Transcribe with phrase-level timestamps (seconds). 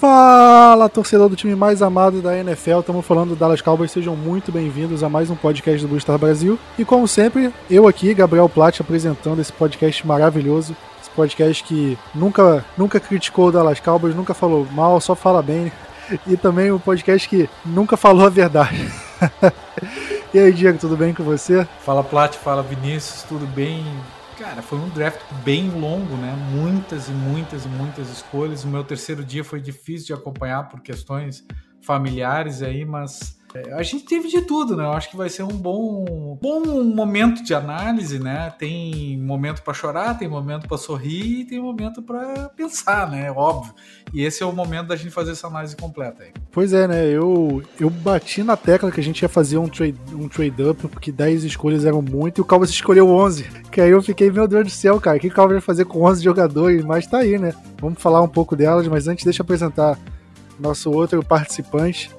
[0.00, 4.50] Fala, torcedor do time mais amado da NFL, estamos falando do Dallas Cowboys, sejam muito
[4.50, 6.58] bem-vindos a mais um podcast do Blue Star Brasil.
[6.78, 12.64] E como sempre, eu aqui, Gabriel Platt, apresentando esse podcast maravilhoso, esse podcast que nunca,
[12.78, 15.70] nunca criticou o Dallas Cowboys, nunca falou mal, só fala bem,
[16.26, 18.90] e também um podcast que nunca falou a verdade.
[20.32, 21.68] e aí, Diego, tudo bem com você?
[21.80, 23.84] Fala Plat, fala Vinícius, tudo bem?
[24.40, 26.34] Cara, foi um draft bem longo, né?
[26.50, 28.64] Muitas e muitas e muitas escolhas.
[28.64, 31.46] O meu terceiro dia foi difícil de acompanhar por questões
[31.82, 33.38] familiares aí, mas
[33.74, 34.84] a gente teve de tudo, né?
[34.84, 38.52] Eu acho que vai ser um bom, bom momento de análise, né?
[38.58, 43.30] Tem momento para chorar, tem momento para sorrir tem momento para pensar, né?
[43.30, 43.74] Óbvio.
[44.12, 46.32] E esse é o momento da gente fazer essa análise completa aí.
[46.50, 47.08] Pois é, né?
[47.08, 50.88] Eu, eu bati na tecla que a gente ia fazer um trade, um trade up,
[50.88, 53.44] porque 10 escolhas eram muito e o Cowboys escolheu 11.
[53.70, 55.84] Que aí eu fiquei, meu Deus do céu, cara, o que o Cowboys vai fazer
[55.84, 56.84] com 11 jogadores?
[56.84, 57.54] Mas tá aí, né?
[57.80, 59.98] Vamos falar um pouco delas, mas antes deixa eu apresentar
[60.58, 62.10] nosso outro participante.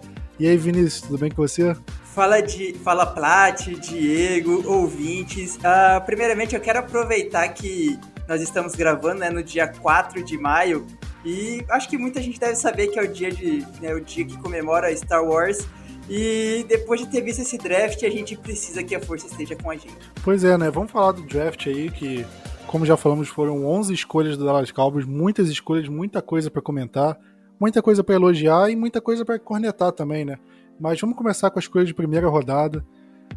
[0.42, 1.76] E aí, Vinícius, tudo bem com você?
[2.04, 5.58] Fala, de, fala Plat, Diego, ouvintes.
[5.58, 7.96] Uh, primeiramente, eu quero aproveitar que
[8.28, 10.88] nós estamos gravando né, no dia 4 de maio
[11.24, 14.26] e acho que muita gente deve saber que é o dia, de, né, o dia
[14.26, 15.60] que comemora Star Wars.
[16.10, 19.70] E depois de ter visto esse draft, a gente precisa que a força esteja com
[19.70, 19.94] a gente.
[20.24, 20.72] Pois é, né?
[20.72, 22.26] Vamos falar do draft aí, que,
[22.66, 27.16] como já falamos, foram 11 escolhas do Dallas Cowboys, muitas escolhas, muita coisa para comentar
[27.62, 30.40] muita coisa para elogiar e muita coisa para cornetar também, né?
[30.80, 32.84] Mas vamos começar com as coisas de primeira rodada.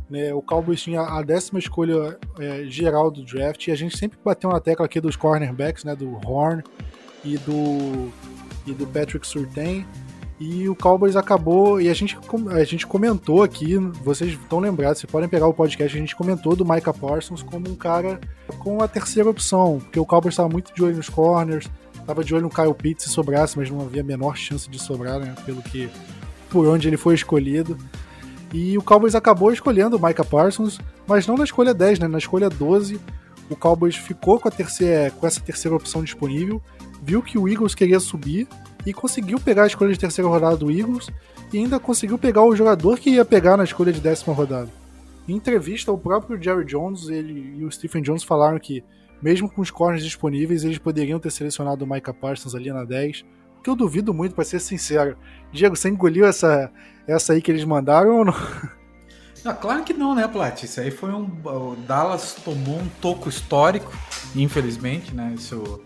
[0.08, 0.32] Né?
[0.32, 4.48] O Cowboys tinha a décima escolha é, geral do draft e a gente sempre bateu
[4.48, 5.94] na tecla aqui dos cornerbacks, né?
[5.94, 6.62] Do Horn
[7.22, 8.10] e do
[8.66, 9.86] e do Patrick Surtain.
[10.40, 12.18] E o Cowboys acabou, e a gente,
[12.50, 16.56] a gente comentou aqui, vocês estão lembrados, vocês podem pegar o podcast, a gente comentou
[16.56, 18.20] do Micah Parsons como um cara
[18.58, 21.70] com a terceira opção, porque o Cowboys estava muito de olho nos corners,
[22.06, 24.78] Tava de olho no Kyle Pitts se sobrasse, mas não havia a menor chance de
[24.78, 25.34] sobrar, né?
[25.44, 25.88] Pelo que.
[26.50, 27.78] por onde ele foi escolhido.
[28.52, 32.08] E o Cowboys acabou escolhendo o Micah Parsons, mas não na escolha 10, né?
[32.08, 33.00] Na escolha 12,
[33.50, 36.62] o Cowboys ficou com, a terceira, com essa terceira opção disponível,
[37.02, 38.46] viu que o Eagles queria subir
[38.86, 41.10] e conseguiu pegar a escolha de terceira rodada do Eagles
[41.52, 44.70] e ainda conseguiu pegar o jogador que ia pegar na escolha de décima rodada.
[45.26, 48.84] Em entrevista, o próprio Jerry Jones ele, e o Stephen Jones falaram que
[49.24, 53.24] mesmo com os corners disponíveis, eles poderiam ter selecionado o Micah Parsons ali na 10.
[53.62, 55.16] Que eu duvido muito, para ser sincero.
[55.50, 56.70] Diego, você engoliu essa,
[57.08, 58.34] essa aí que eles mandaram ou não?
[59.42, 60.62] Ah, claro que não, né, Plat?
[60.62, 61.24] Isso aí foi um.
[61.44, 63.92] O Dallas tomou um toco histórico,
[64.34, 65.34] infelizmente, né?
[65.36, 65.82] Isso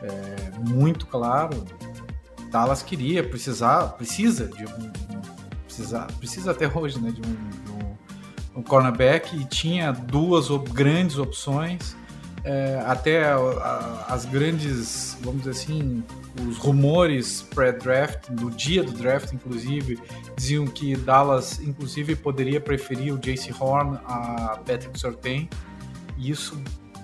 [0.00, 1.64] é muito claro.
[2.50, 4.92] Dallas queria, precisar, precisa de um.
[5.64, 7.10] Precisa, precisa até hoje, né?
[7.10, 11.96] De um, de um, um cornerback e tinha duas grandes opções
[12.44, 16.02] é, até a, as grandes, vamos dizer assim,
[16.48, 19.98] os rumores pré-draft, do dia do draft, inclusive,
[20.36, 25.48] diziam que Dallas, inclusive, poderia preferir o Jace Horn a Patrick Surtain.
[26.18, 26.60] E isso,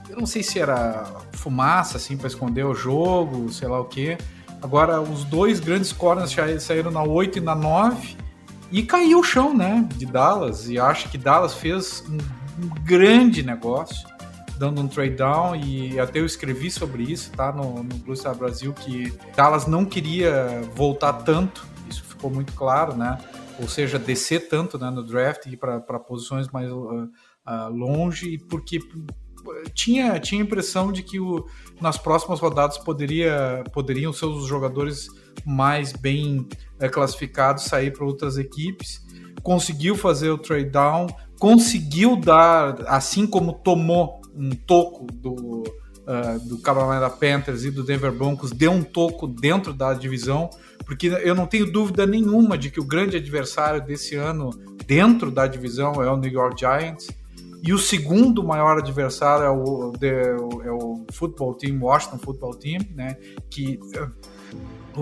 [0.08, 4.18] eu não sei se era fumaça, assim, para esconder o jogo, sei lá o quê.
[4.60, 8.16] Agora, os dois grandes corners saíram na 8 e na 9
[8.72, 10.68] e caiu o chão, né, de Dallas.
[10.68, 14.17] E acho que Dallas fez um, um grande negócio
[14.58, 17.52] dando um trade down e até eu escrevi sobre isso, tá?
[17.52, 22.94] No, no Blue Star Brasil, que Dallas não queria voltar tanto, isso ficou muito claro,
[22.94, 23.18] né?
[23.60, 27.08] Ou seja, descer tanto né, no draft e para posições mais uh,
[27.46, 28.78] uh, longe, porque
[29.74, 31.46] tinha, tinha a impressão de que o,
[31.80, 35.08] nas próximas rodadas poderia, poderiam ser os jogadores
[35.44, 36.46] mais bem
[36.80, 39.04] uh, classificados sair para outras equipes.
[39.42, 41.06] Conseguiu fazer o trade down,
[41.38, 45.64] conseguiu dar, assim como tomou um toco do,
[46.06, 50.48] uh, do Carolina Panthers e do Denver Broncos, deu um toco dentro da divisão,
[50.86, 54.50] porque eu não tenho dúvida nenhuma de que o grande adversário desse ano
[54.86, 57.08] dentro da divisão é o New York Giants.
[57.60, 59.92] E o segundo maior adversário é o,
[60.64, 63.16] é o Football Team, Washington Football Team, né?
[63.50, 63.80] Que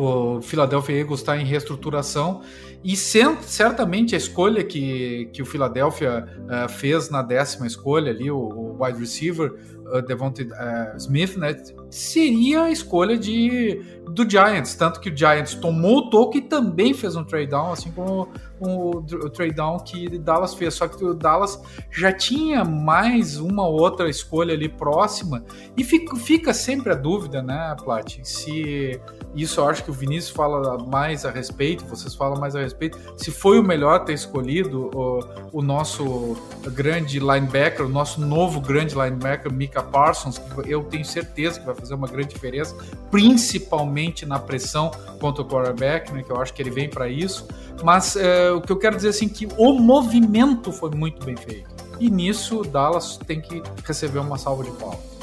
[0.00, 2.42] o Philadelphia Eagles está em reestruturação
[2.84, 8.36] e certamente a escolha que, que o Philadelphia uh, fez na décima escolha ali, o,
[8.36, 9.54] o wide receiver,
[9.92, 11.56] uh, Devontae uh, Smith, né,
[11.90, 14.76] seria a escolha de, do Giants.
[14.76, 18.28] Tanto que o Giants tomou o toque e também fez um trade down, assim como
[18.60, 20.74] o, o trade down que Dallas fez.
[20.74, 21.60] Só que o Dallas
[21.90, 25.44] já tinha mais uma outra escolha ali próxima.
[25.76, 28.20] E fica, fica sempre a dúvida, né, Plat?
[28.22, 29.00] Se
[29.34, 32.98] isso eu acho que o Vinícius fala mais a respeito, vocês falam mais a respeito
[33.16, 35.20] se foi o melhor ter escolhido o,
[35.52, 36.36] o nosso
[36.68, 41.74] grande linebacker, o nosso novo grande linebacker, Mika Parsons, que eu tenho certeza que vai
[41.74, 42.74] fazer uma grande diferença,
[43.10, 44.90] principalmente na pressão
[45.20, 47.46] contra o quarterback, né, que eu acho que ele vem para isso.
[47.84, 51.68] Mas é, o que eu quero dizer assim que o movimento foi muito bem feito.
[52.00, 55.15] E nisso Dallas tem que receber uma salva de palmas.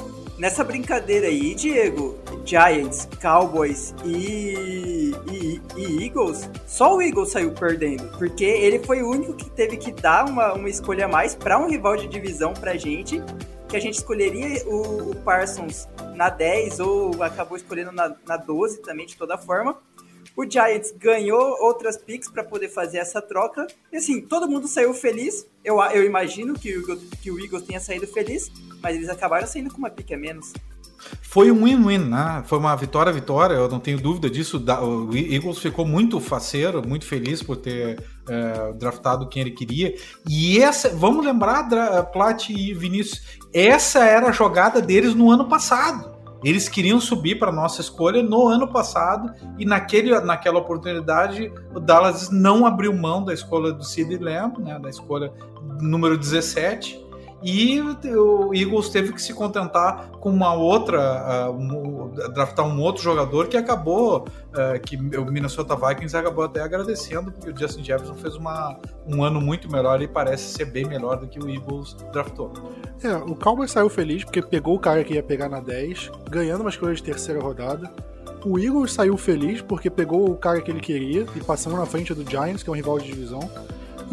[0.44, 8.10] Nessa brincadeira aí, Diego, Giants, Cowboys e, e, e, Eagles, só o Eagles saiu perdendo,
[8.18, 11.58] porque ele foi o único que teve que dar uma, uma escolha a mais para
[11.58, 13.24] um rival de divisão pra gente,
[13.70, 18.82] que a gente escolheria o, o Parsons na 10 ou acabou escolhendo na, na 12
[18.82, 19.78] também, de toda forma.
[20.36, 23.68] O Giants ganhou outras picks para poder fazer essa troca.
[23.92, 25.48] E assim, todo mundo saiu feliz.
[25.64, 28.52] Eu, eu imagino que o, que o Eagles tenha saído feliz,
[28.82, 30.52] mas eles acabaram saindo com uma pique a menos.
[31.22, 32.44] Foi um win-win, né?
[32.46, 34.64] Foi uma vitória-vitória, eu não tenho dúvida disso.
[34.82, 39.94] O Eagles ficou muito faceiro, muito feliz por ter é, draftado quem ele queria.
[40.28, 41.68] E essa, vamos lembrar,
[42.12, 43.22] Plat e Vinícius,
[43.54, 46.13] essa era a jogada deles no ano passado.
[46.44, 52.30] Eles queriam subir para nossa escolha no ano passado e naquele, naquela oportunidade o Dallas
[52.30, 55.32] não abriu mão da escolha do Sid Lamb, né, da escolha
[55.82, 57.03] número 17,
[57.44, 63.04] e o Eagles teve que se contentar com uma outra, uh, um, draftar um outro
[63.04, 68.16] jogador que acabou, uh, que o Minnesota Vikings acabou até agradecendo, porque o Justin Jefferson
[68.16, 71.98] fez uma, um ano muito melhor e parece ser bem melhor do que o Eagles
[72.14, 72.54] draftou.
[73.04, 76.62] É, o Cowboys saiu feliz porque pegou o cara que ia pegar na 10, ganhando
[76.62, 77.92] uma escolha de terceira rodada.
[78.46, 82.14] O Eagles saiu feliz porque pegou o cara que ele queria e passando na frente
[82.14, 83.50] do Giants, que é um rival de divisão.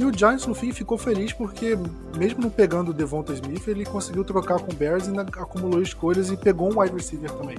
[0.00, 1.76] E o Giants, no fim, ficou feliz porque,
[2.17, 6.31] mesmo não pegando o Devonta Smith, ele conseguiu trocar com o Bears e acumulou escolhas
[6.31, 7.58] e pegou um wide receiver também.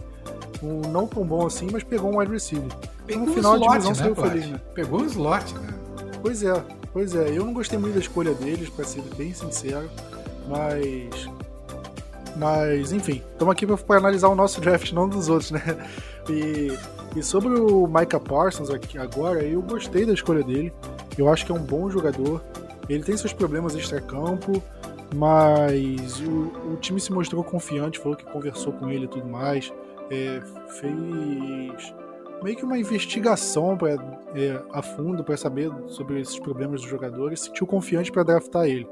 [0.63, 2.71] Um, não tão bom assim, mas pegou um wide receiver.
[3.05, 4.61] Pegou no final slot, a divisão né, saiu feliz, né?
[4.73, 5.73] Pegou o slot, né?
[6.19, 7.29] Pois é, pois é.
[7.29, 9.87] Eu não gostei muito da escolha deles, para ser bem sincero,
[10.49, 11.29] mas.
[12.37, 15.61] Mas, enfim, estamos aqui para analisar o nosso draft, não dos outros, né?
[16.27, 16.75] E,
[17.15, 20.73] e sobre o Micah Parsons aqui agora, eu gostei da escolha dele.
[21.17, 22.43] Eu acho que é um bom jogador.
[22.89, 24.61] Ele tem seus problemas extra-campo,
[25.15, 29.71] mas o, o, time se mostrou confiante, falou que conversou com ele e tudo mais.
[30.09, 30.41] É,
[30.79, 31.93] fez
[32.43, 33.91] meio que uma investigação pra,
[34.35, 38.87] é, a fundo para saber sobre esses problemas dos jogadores, sentiu confiante para draftar ele.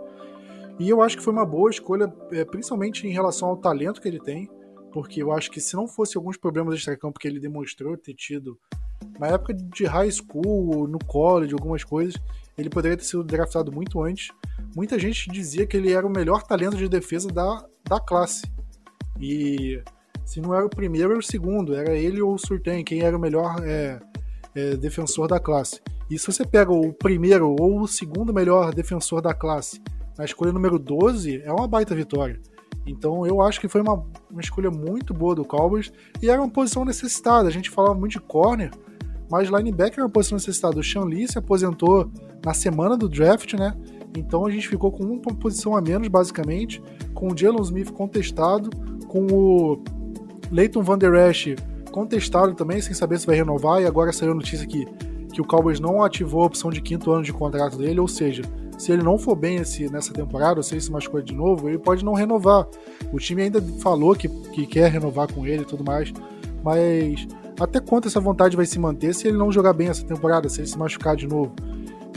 [0.77, 4.07] E eu acho que foi uma boa escolha, é, principalmente em relação ao talento que
[4.07, 4.49] ele tem,
[4.91, 8.59] porque eu acho que se não fosse alguns problemas extra-campo que ele demonstrou ter tido
[9.19, 12.15] na época de high school, no college, algumas coisas,
[12.57, 14.29] ele poderia ter sido draftado muito antes.
[14.75, 18.43] Muita gente dizia que ele era o melhor talento de defesa da, da classe.
[19.19, 19.81] E
[20.25, 21.75] se não era o primeiro, era o segundo.
[21.75, 23.99] Era ele ou o Surtain, quem era o melhor é,
[24.55, 25.81] é, defensor da classe.
[26.09, 29.81] E se você pega o primeiro ou o segundo melhor defensor da classe
[30.17, 32.39] na escolha número 12, é uma baita vitória.
[32.91, 35.91] Então eu acho que foi uma, uma escolha muito boa do Cowboys
[36.21, 37.47] e era uma posição necessitada.
[37.47, 38.71] A gente falava muito de corner,
[39.29, 40.79] mas linebacker é uma posição necessitada.
[40.79, 42.11] O Sean Lee se aposentou
[42.43, 43.75] na semana do draft, né?
[44.17, 46.81] Então a gente ficou com uma posição a menos, basicamente,
[47.13, 48.69] com o Jalen Smith contestado,
[49.07, 49.83] com o
[50.51, 51.55] Leighton Van Der Esch
[51.91, 54.85] contestado também, sem saber se vai renovar, e agora saiu a notícia que,
[55.33, 58.43] que o Cowboys não ativou a opção de quinto ano de contrato dele, ou seja,
[58.79, 61.67] se ele não for bem esse, nessa temporada, ou se ele se machucou de novo,
[61.67, 62.65] ele pode não renovar.
[63.11, 66.13] O time ainda falou que, que quer renovar com ele e tudo mais,
[66.63, 67.27] mas
[67.59, 70.61] até quanto essa vontade vai se manter se ele não jogar bem essa temporada, se
[70.61, 71.51] ele se machucar de novo?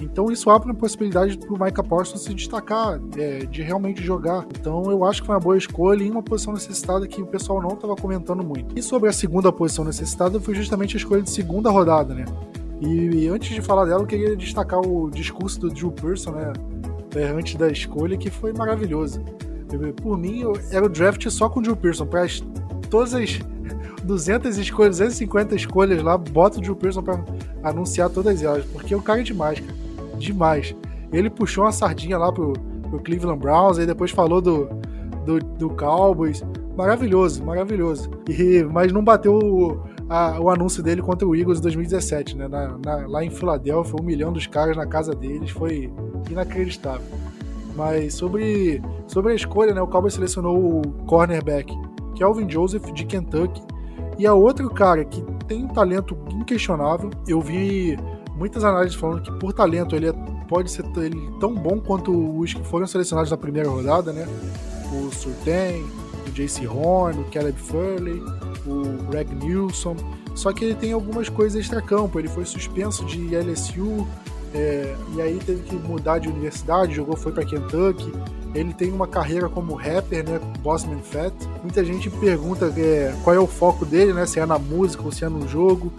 [0.00, 4.46] Então isso abre uma possibilidade para o Micah Parsons se destacar, é, de realmente jogar.
[4.58, 7.60] Então eu acho que foi uma boa escolha em uma posição necessitada que o pessoal
[7.60, 8.76] não estava comentando muito.
[8.78, 12.24] E sobre a segunda posição necessitada foi justamente a escolha de segunda rodada, né?
[12.82, 16.52] E, e antes de falar dela, eu queria destacar o discurso do Drew Pearson, né?
[17.14, 19.22] É, antes da escolha, que foi maravilhoso.
[20.02, 22.26] Por mim, eu, era o draft só com o Drew Pearson, para
[22.90, 23.38] todas as
[24.02, 27.22] 200 escolhas, 250 escolhas lá, bota o Drew Pearson pra
[27.62, 29.74] anunciar todas elas, porque o cara é demais, cara.
[30.18, 30.74] Demais.
[31.12, 32.52] Ele puxou uma sardinha lá pro,
[32.90, 34.68] pro Cleveland Browns, aí depois falou do,
[35.24, 36.42] do, do Cowboys.
[36.76, 38.10] Maravilhoso, maravilhoso.
[38.28, 42.48] E, mas não bateu o, a, o anúncio dele contra o Eagles em 2017, né?
[42.48, 45.92] Na, na, lá em Filadélfia, humilhando os caras na casa deles, foi
[46.30, 47.06] inacreditável.
[47.74, 49.80] Mas sobre, sobre a escolha, né?
[49.80, 51.74] O Cowboys selecionou o cornerback
[52.14, 53.62] Kelvin Joseph de Kentucky,
[54.18, 57.98] e a outro cara que tem um talento inquestionável, eu vi
[58.36, 60.12] muitas análises falando que por talento ele é,
[60.48, 64.26] pode ser ele, tão bom quanto os que foram selecionados na primeira rodada, né?
[64.92, 65.84] O Surtain,
[66.32, 68.22] o JC Horn, o Caleb Furley,
[68.66, 69.94] o Greg Nilsson.
[70.34, 72.18] Só que ele tem algumas coisas extra-campo.
[72.18, 74.06] Ele foi suspenso de LSU
[74.54, 78.12] É, e aí teve que mudar de universidade, jogou, foi para Kentucky.
[78.54, 80.38] Ele tem uma carreira como rapper, né?
[80.60, 81.32] Bossman Fat.
[81.62, 84.26] Muita gente pergunta é, qual é o foco dele, né?
[84.26, 85.90] Se é na música ou se é no jogo.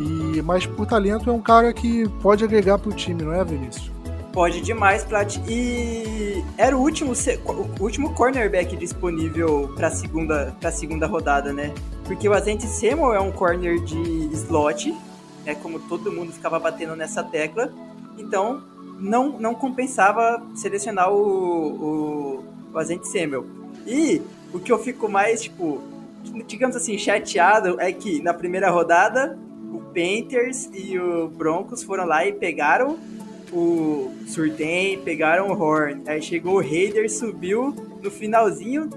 [0.00, 3.91] E, mas por talento é um cara que pode agregar pro time, não é, Vinícius?
[4.32, 5.36] Pode demais, Plat.
[5.46, 7.12] E era o último,
[7.46, 11.74] o último cornerback disponível para segunda para segunda rodada, né?
[12.04, 14.96] Porque o Azente Samuel é um corner de slot,
[15.44, 15.54] né?
[15.56, 17.70] Como todo mundo ficava batendo nessa tecla.
[18.16, 18.62] Então,
[18.98, 23.44] não, não compensava selecionar o, o, o Azente Samuel.
[23.86, 24.22] E
[24.52, 25.82] o que eu fico mais, tipo,
[26.46, 29.38] digamos assim, chateado é que na primeira rodada
[29.72, 32.98] o Panthers e o Broncos foram lá e pegaram
[33.52, 36.02] o Surtain, pegaram o Horn.
[36.06, 38.88] Aí chegou o Raider, subiu no finalzinho,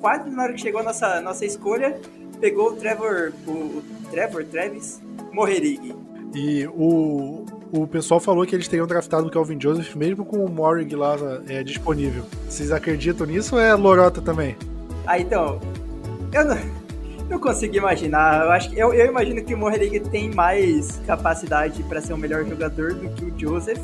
[0.00, 2.00] quase na hora que chegou a nossa, nossa escolha,
[2.40, 5.00] pegou o Trevor, o, Trevor, Travis
[5.32, 5.94] Morrerig.
[6.34, 10.50] E o, o pessoal falou que eles teriam draftado o Calvin Joseph mesmo com o
[10.50, 11.16] Morig lá
[11.48, 12.24] é, disponível.
[12.48, 14.56] Vocês acreditam nisso ou é lorota também?
[15.06, 15.60] Ah, então.
[16.32, 16.58] Eu não,
[17.30, 18.44] não consigo imaginar.
[18.44, 22.44] Eu, acho, eu, eu imagino que o Morig tem mais capacidade para ser o melhor
[22.44, 23.80] jogador do que o Joseph.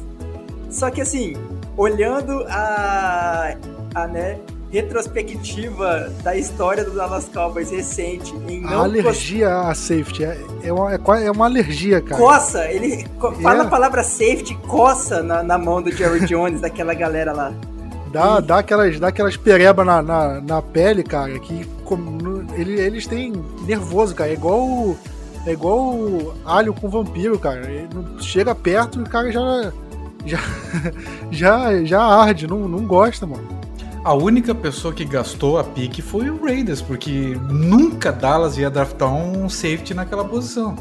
[0.74, 1.34] Só que assim,
[1.76, 3.54] olhando a,
[3.94, 4.40] a né,
[4.72, 8.80] retrospectiva da história do Dallas Cowboys recente em não.
[8.80, 12.20] A alergia a safety é, é, uma, é uma alergia, cara.
[12.20, 13.06] Coça, ele
[13.40, 13.66] fala é.
[13.66, 17.52] a palavra safety, coça na, na mão do Jerry Jones, daquela galera lá.
[18.12, 21.64] Dá, dá aquelas, dá aquelas pereba na, na, na pele, cara, que
[22.56, 23.32] ele, eles têm
[23.64, 24.30] nervoso, cara.
[24.30, 24.96] É igual,
[25.46, 27.60] é igual alho com vampiro, cara.
[27.70, 27.88] Ele
[28.18, 29.72] chega perto e o cara já,
[30.24, 30.38] já,
[31.30, 33.46] já, já arde, não, não gosta, mano.
[34.04, 39.12] A única pessoa que gastou a pique foi o Raiders, porque nunca Dallas ia draftar
[39.12, 40.76] um safety naquela posição.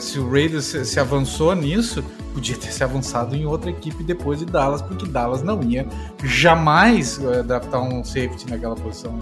[0.00, 4.44] Se o Raiders se avançou nisso, podia ter se avançado em outra equipe depois de
[4.44, 5.86] Dallas, porque Dallas não ia
[6.22, 9.18] jamais eh, draftar um safety naquela posição.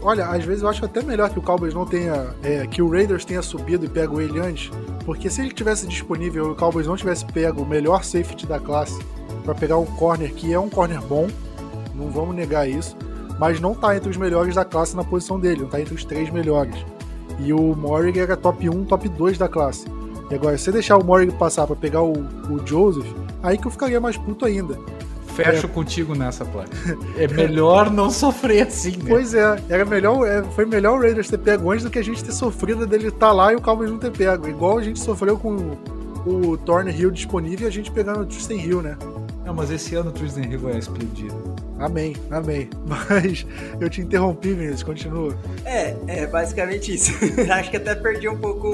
[0.00, 2.28] Olha, às vezes eu acho até melhor que o Cowboys não tenha.
[2.42, 4.70] É, que o Raiders tenha subido e pego ele antes.
[5.04, 8.60] Porque se ele tivesse disponível e o Cowboys não tivesse pego o melhor safety da
[8.60, 8.98] classe
[9.44, 11.28] para pegar um corner que é um corner bom,
[11.94, 12.96] não vamos negar isso,
[13.38, 16.04] mas não tá entre os melhores da classe na posição dele, não tá entre os
[16.04, 16.74] três melhores.
[17.38, 19.86] E o Morig era top 1, top 2 da classe.
[20.30, 23.06] E agora, se deixar o Morig passar para pegar o, o, Joseph,
[23.42, 24.78] aí que eu ficaria mais puto ainda.
[25.26, 25.68] Fecho é.
[25.68, 26.70] contigo nessa, placa.
[27.16, 29.04] É melhor não sofrer assim, né?
[29.08, 32.04] Pois é, era melhor, é, foi melhor o Raiders ter pego antes do que a
[32.04, 34.48] gente ter sofrido dele estar tá lá e o Cowboys não ter pego.
[34.48, 35.76] Igual a gente sofreu com
[36.26, 38.96] o, o Thorne Hill disponível e a gente pegando o Tristan Hill, né?
[39.44, 41.30] Não, mas esse ano o Tristan Hill vai explodir.
[41.78, 42.70] Amém, amém.
[42.86, 43.46] Mas
[43.80, 45.36] eu te interrompi, Vinícius, continua.
[45.64, 47.12] É, é basicamente isso.
[47.50, 48.68] Acho que até perdi um pouco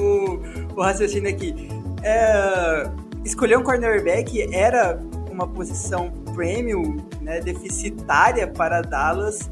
[0.75, 1.69] o, raciocínio aqui.
[2.03, 2.89] É,
[3.25, 4.99] escolher um cornerback era
[5.31, 9.51] uma posição premium, né, deficitária para Dallas.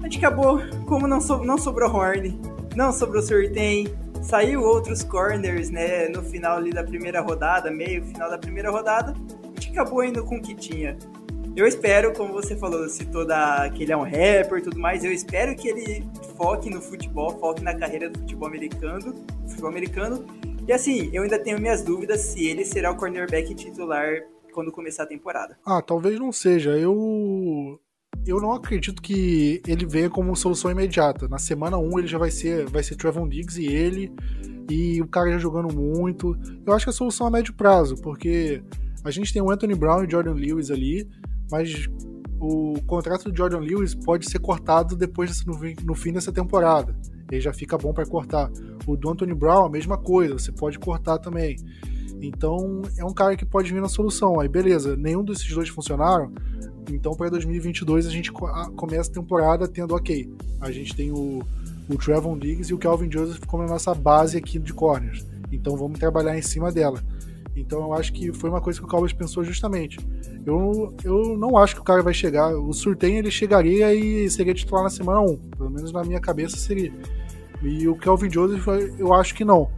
[0.00, 2.40] A gente acabou, como não, so, não sobrou Horn,
[2.74, 3.86] não sobrou Surtain,
[4.22, 9.14] saiu outros corners, né, no final ali da primeira rodada, meio final da primeira rodada,
[9.42, 10.96] a gente acabou indo com o que tinha.
[11.56, 15.04] Eu espero, como você falou, citou da, que ele é um rapper e tudo mais,
[15.04, 19.14] eu espero que ele foque no futebol, foque na carreira do futebol americano,
[19.48, 20.24] futebol americano.
[20.66, 25.02] E assim, eu ainda tenho minhas dúvidas se ele será o cornerback titular quando começar
[25.02, 25.58] a temporada.
[25.66, 26.70] Ah, talvez não seja.
[26.78, 27.80] Eu
[28.26, 31.26] eu não acredito que ele venha como solução imediata.
[31.26, 34.12] Na semana 1 ele já vai ser, vai ser Trevon Diggs e ele,
[34.70, 36.36] e o cara já jogando muito.
[36.64, 38.62] Eu acho que a solução é a médio prazo, porque
[39.02, 41.08] a gente tem o Anthony Brown e Jordan Lewis ali,
[41.50, 41.88] mas
[42.40, 46.96] o contrato do Jordan Lewis pode ser cortado depois no, no fim dessa temporada.
[47.30, 48.50] Ele já fica bom para cortar.
[48.86, 51.56] O do Anthony Brown, a mesma coisa, você pode cortar também.
[52.22, 54.40] Então é um cara que pode vir na solução.
[54.40, 56.32] Aí beleza, nenhum desses dois funcionaram.
[56.90, 60.28] Então para 2022 a gente começa a temporada tendo ok.
[60.60, 61.42] A gente tem o,
[61.88, 65.26] o Trevon Diggs e o Calvin Joseph como a nossa base aqui de corners.
[65.52, 67.02] Então vamos trabalhar em cima dela.
[67.54, 69.98] Então eu acho que foi uma coisa que o Cowboys pensou justamente.
[70.46, 72.54] Eu, eu não acho que o cara vai chegar.
[72.54, 75.36] O Surtain ele chegaria e seria titular na semana 1.
[75.56, 76.92] Pelo menos na minha cabeça seria.
[77.62, 78.66] E o Kelvin Joseph
[78.98, 79.70] eu acho que não.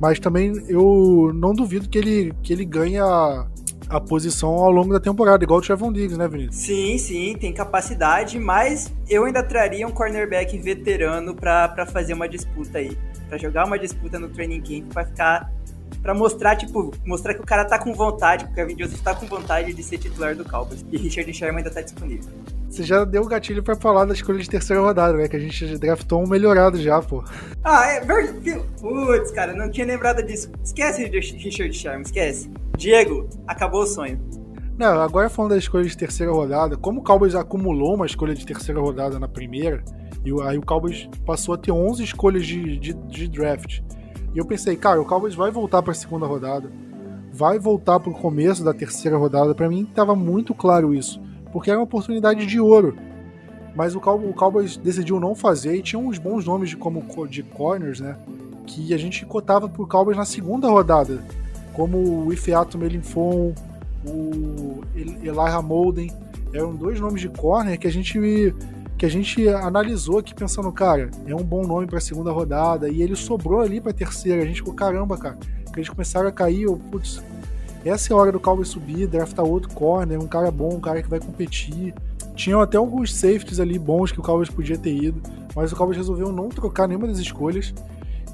[0.00, 3.46] Mas também eu não duvido que ele, que ele ganhe a,
[3.88, 6.56] a posição ao longo da temporada, igual o Trevon Diggs, né, Vinícius?
[6.56, 12.78] Sim, sim, tem capacidade, mas eu ainda traria um cornerback veterano para fazer uma disputa
[12.78, 12.96] aí.
[13.28, 15.52] para jogar uma disputa no training camp, para ficar
[16.00, 19.14] para mostrar, tipo, mostrar que o cara tá com vontade, que o Kevin Joseph tá
[19.14, 20.84] com vontade de ser titular do Cowboys.
[20.90, 22.30] E Richard Sherman ainda tá disponível.
[22.68, 25.28] Você já deu o gatilho pra falar da escolha de terceira rodada, né?
[25.28, 27.22] Que a gente draftou um melhorado já, pô.
[27.62, 28.62] Ah, é verdade.
[28.80, 30.50] Putz, cara, não tinha lembrado disso.
[30.64, 32.50] Esquece Richard Sherman, esquece.
[32.78, 34.18] Diego, acabou o sonho.
[34.78, 38.46] Não, agora falando da escolha de terceira rodada, como o Cowboys acumulou uma escolha de
[38.46, 39.84] terceira rodada na primeira,
[40.24, 43.80] e aí o Cowboys passou a ter 11 escolhas de, de, de draft.
[44.34, 46.70] E eu pensei, cara, o Cowboys vai voltar para a segunda rodada,
[47.32, 49.54] vai voltar para o começo da terceira rodada.
[49.54, 51.20] Para mim estava muito claro isso,
[51.52, 52.96] porque era uma oportunidade de ouro.
[53.74, 57.02] Mas o, Cow o Cowboys decidiu não fazer e tinha uns bons nomes de como
[57.26, 58.16] de corners, né?
[58.66, 61.24] Que a gente cotava pro Cowboys na segunda rodada,
[61.72, 63.54] como o Ifeato Melinfon,
[64.06, 66.10] o Elijah Molden.
[66.52, 68.18] Eram dois nomes de corner que a gente
[69.02, 73.02] que a gente analisou aqui pensando, cara, é um bom nome para segunda rodada e
[73.02, 74.40] ele sobrou ali para terceira.
[74.40, 75.36] A gente ficou caramba, cara.
[75.72, 77.20] Que eles começaram a cair, eu, putz,
[77.84, 81.02] essa é a hora do Cowboys subir, draftar outro corner, um cara bom, um cara
[81.02, 81.92] que vai competir.
[82.36, 85.20] Tinham até alguns safeties ali bons que o Cowboys podia ter ido,
[85.56, 87.74] mas o Cowboys resolveu não trocar nenhuma das escolhas.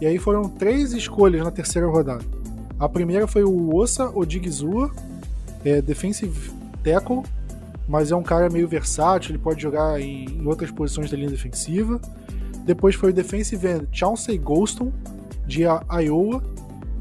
[0.02, 2.26] E aí foram três escolhas na terceira rodada.
[2.78, 4.90] A primeira foi o Osa Odigizua,
[5.64, 6.50] é, defensive
[6.84, 7.22] tackle,
[7.88, 11.98] mas é um cara meio versátil, ele pode jogar em, outras posições da linha defensiva.
[12.64, 14.92] Depois foi o defensive end Chauncey Golston,
[15.46, 16.42] de Iowa,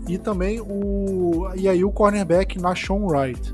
[0.08, 3.54] e também o e aí o cornerback Nashon Wright,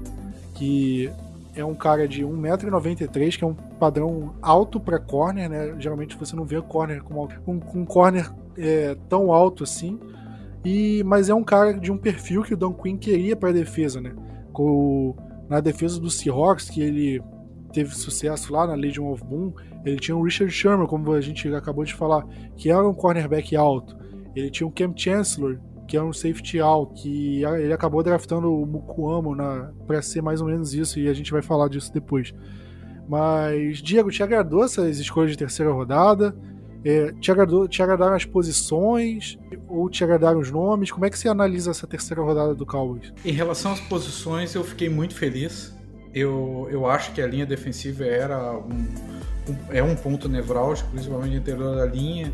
[0.53, 1.11] que
[1.55, 5.75] é um cara de 1,93m, que é um padrão alto para corner, né?
[5.79, 9.99] Geralmente você não vê corner com um, um corner é, tão alto assim.
[10.63, 13.53] E mas é um cara de um perfil que o Dan Quinn queria para a
[13.53, 14.13] defesa, né?
[14.51, 15.15] Com,
[15.53, 17.21] na defesa do Seahawks, que ele
[17.71, 19.53] teve sucesso lá na Legion of Boom,
[19.85, 22.25] ele tinha o Richard Sherman, como a gente acabou de falar,
[22.57, 23.95] que era um cornerback alto.
[24.35, 28.65] Ele tinha o Cam Chancellor, que é um safety out, que ele acabou draftando o
[28.65, 29.35] Mukuamo
[29.85, 32.33] para ser mais ou menos isso, e a gente vai falar disso depois.
[33.07, 36.35] Mas, Diego, te agradou essas escolhas de terceira rodada?
[36.85, 39.37] É, te, agradou, te agradaram as posições?
[39.67, 40.91] Ou te agradaram os nomes?
[40.91, 43.13] Como é que você analisa essa terceira rodada do Cowboys?
[43.23, 45.73] Em relação às posições, eu fiquei muito feliz.
[46.13, 48.87] Eu, eu acho que a linha defensiva era um,
[49.49, 52.31] um é um ponto nevrálgico, principalmente no interior da linha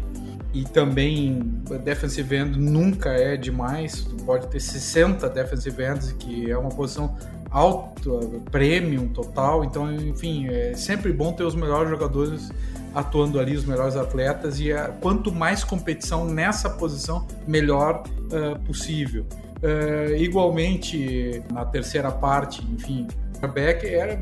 [0.53, 1.39] e também
[1.83, 7.15] defensive end nunca é demais, pode ter 60 defensive ends, que é uma posição
[7.51, 8.09] alta,
[8.51, 12.51] premium total, então enfim, é sempre bom ter os melhores jogadores
[12.93, 19.25] atuando ali, os melhores atletas, e é, quanto mais competição nessa posição, melhor uh, possível.
[19.61, 23.07] Uh, igualmente, na terceira parte, enfim,
[23.47, 24.21] back era,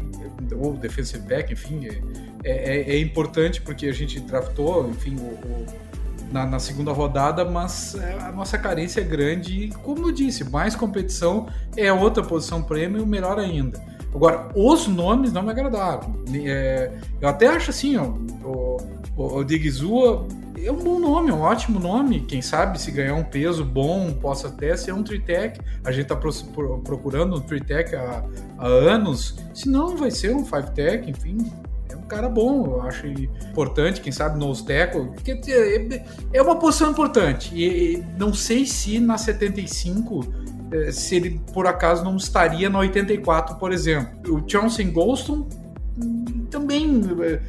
[0.60, 1.88] ou defensive back, enfim,
[2.44, 5.66] é, é, é importante porque a gente draftou, enfim, o, o
[6.32, 10.44] na, na, segunda rodada, mas é, a nossa carência é grande e, como eu disse,
[10.44, 13.82] mais competição é outra posição prêmio, melhor ainda.
[14.18, 16.12] Agora, os nomes não me agradaram.
[16.34, 18.06] É, eu até acho assim, ó,
[18.44, 18.78] o,
[19.16, 20.28] o, o Digizua
[20.60, 22.22] é um bom nome, um ótimo nome.
[22.22, 25.60] Quem sabe se ganhar um peso bom, possa até ser um Tritec.
[25.86, 28.24] A gente está procurando um Tritec há,
[28.58, 29.38] há anos.
[29.54, 31.38] Se não, vai ser um Five Tech, enfim
[32.08, 37.54] cara bom, eu acho importante, quem sabe nose tackle, é, é uma posição importante.
[37.54, 40.47] E não sei se na 75 eh,
[40.92, 44.36] se ele por acaso não estaria na 84, por exemplo.
[44.36, 45.48] O Johnson Golston
[46.50, 47.42] também eh,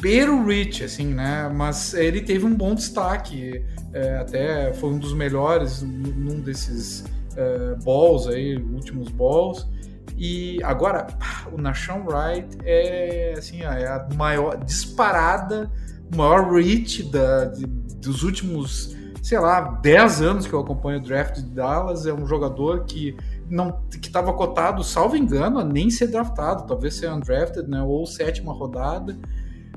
[0.00, 1.50] beiro Rich, assim, né?
[1.54, 7.04] Mas ele teve um bom destaque, é, até foi um dos melhores num desses
[7.36, 9.66] é, balls aí, últimos balls.
[10.16, 11.06] E agora,
[11.52, 15.70] o Nashon Wright é assim, é a maior disparada,
[16.12, 18.96] o maior reach da, de, dos últimos,
[19.28, 22.06] sei lá, 10 anos que eu acompanho o draft de Dallas.
[22.06, 23.14] É um jogador que
[23.46, 28.06] não que estava cotado, salvo engano, a nem ser draftado, talvez ser undrafted, né, ou
[28.06, 29.18] sétima rodada.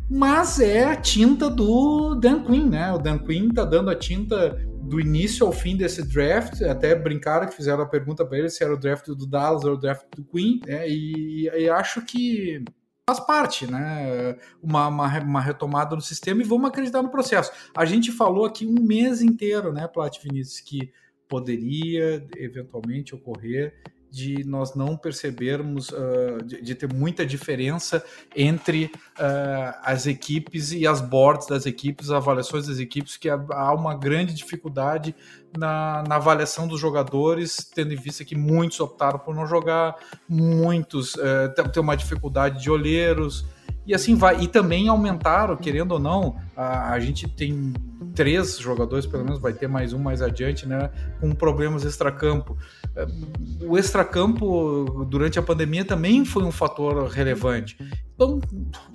[0.09, 2.93] Mas é a tinta do Dan Quinn, né?
[2.93, 7.47] O Dan Quinn tá dando a tinta do início ao fim desse draft, até brincaram
[7.47, 10.05] que fizeram a pergunta para ele se era o draft do Dallas ou o draft
[10.15, 10.89] do Queen, né?
[10.89, 12.63] e, e acho que
[13.09, 14.37] faz parte, né?
[14.61, 17.51] Uma, uma, uma, retomada no sistema e vamos acreditar no processo.
[17.75, 20.91] A gente falou aqui um mês inteiro, né, Plat Vinícius, que
[21.27, 28.03] poderia eventualmente ocorrer de nós não percebermos, uh, de, de, ter muita diferença
[28.35, 33.95] entre uh, as equipes e as boards das equipes, avaliações das equipes, que há uma
[33.95, 35.15] grande dificuldade
[35.57, 39.95] na, na avaliação dos jogadores, tendo em vista que muitos optaram por não jogar,
[40.27, 43.45] muitos uh, têm uma dificuldade de olheiros,
[43.85, 44.41] e assim vai.
[44.41, 47.73] E também aumentaram, querendo ou não, a, a gente tem
[48.13, 52.57] três jogadores, pelo menos vai ter mais um mais adiante, né, com problemas extracampo.
[53.61, 57.77] O extracampo durante a pandemia também foi um fator relevante.
[58.13, 58.39] Então,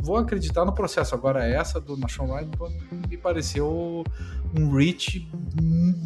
[0.02, 1.14] vou acreditar no processo.
[1.14, 2.50] Agora, essa do Nation Ride
[3.08, 4.04] me pareceu
[4.56, 5.28] um reach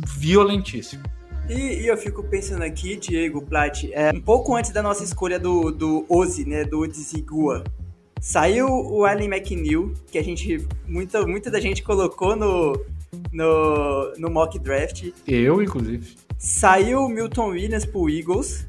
[0.07, 1.03] violentíssimo.
[1.48, 5.38] E, e, eu fico pensando aqui, Diego Plat, é, um pouco antes da nossa escolha
[5.38, 7.64] do, do Ozzy, né, do Odzigua,
[8.20, 12.81] saiu o Allen McNeil, que a gente, muita, muita da gente colocou no,
[13.33, 15.11] no, no mock draft.
[15.27, 16.16] Eu, inclusive.
[16.38, 18.66] Saiu o Milton Williams pro Eagles.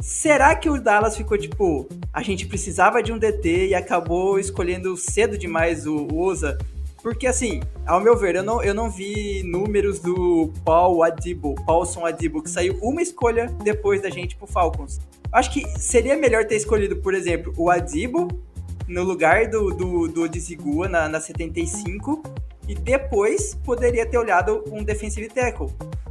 [0.00, 4.96] Será que o Dallas ficou tipo, a gente precisava de um DT e acabou escolhendo
[4.96, 6.58] cedo demais o, o Oza?
[7.02, 12.06] Porque, assim, ao meu ver, eu não, eu não vi números do Paul Adibo, Paulson
[12.06, 14.98] Adibo, que saiu uma escolha depois da gente pro Falcons.
[15.30, 18.28] Acho que seria melhor ter escolhido, por exemplo, o Adibo
[18.88, 22.22] no lugar do, do, do Dizigua na, na 75
[22.68, 25.70] e depois poderia ter olhado um defensive tackle.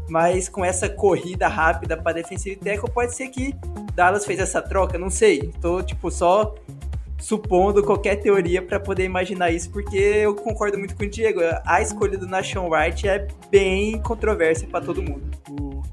[0.10, 3.56] Mas com essa corrida rápida para defensive tackle, pode ser que
[3.96, 5.52] Dallas fez essa troca, não sei.
[5.62, 6.54] Tô tipo só
[7.18, 11.40] supondo qualquer teoria para poder imaginar isso, porque eu concordo muito com o Diego.
[11.66, 15.32] A escolha do Nation Wright é bem controversa para todo mundo.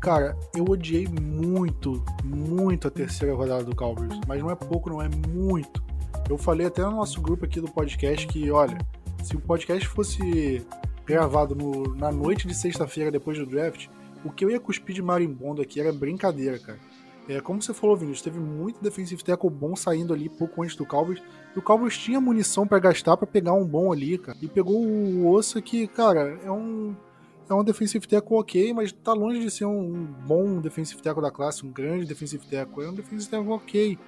[0.01, 5.01] Cara, eu odiei muito, muito a terceira rodada do Cowboys, mas não é pouco, não
[5.01, 5.83] é muito.
[6.29, 8.79] Eu falei até no nosso grupo aqui do podcast que, olha,
[9.23, 10.67] se o podcast fosse
[11.05, 13.89] gravado no, na noite de sexta-feira depois do draft,
[14.25, 16.79] o que eu ia cuspir de marimbondo aqui era brincadeira, cara.
[17.29, 20.85] É, como você falou, Vinícius, teve muito defensive tackle bom saindo ali pouco antes do
[20.85, 21.23] Cowboys.
[21.55, 24.37] E o Cowboys tinha munição para gastar para pegar um bom ali, cara.
[24.43, 26.95] E pegou o Ossa que, cara, é um
[27.49, 31.33] é um defensive tackle ok, mas tá longe de ser um bom defensive tackle da
[31.33, 32.85] classe, um grande defensive tackle.
[32.85, 33.99] É um defensive tackle ok.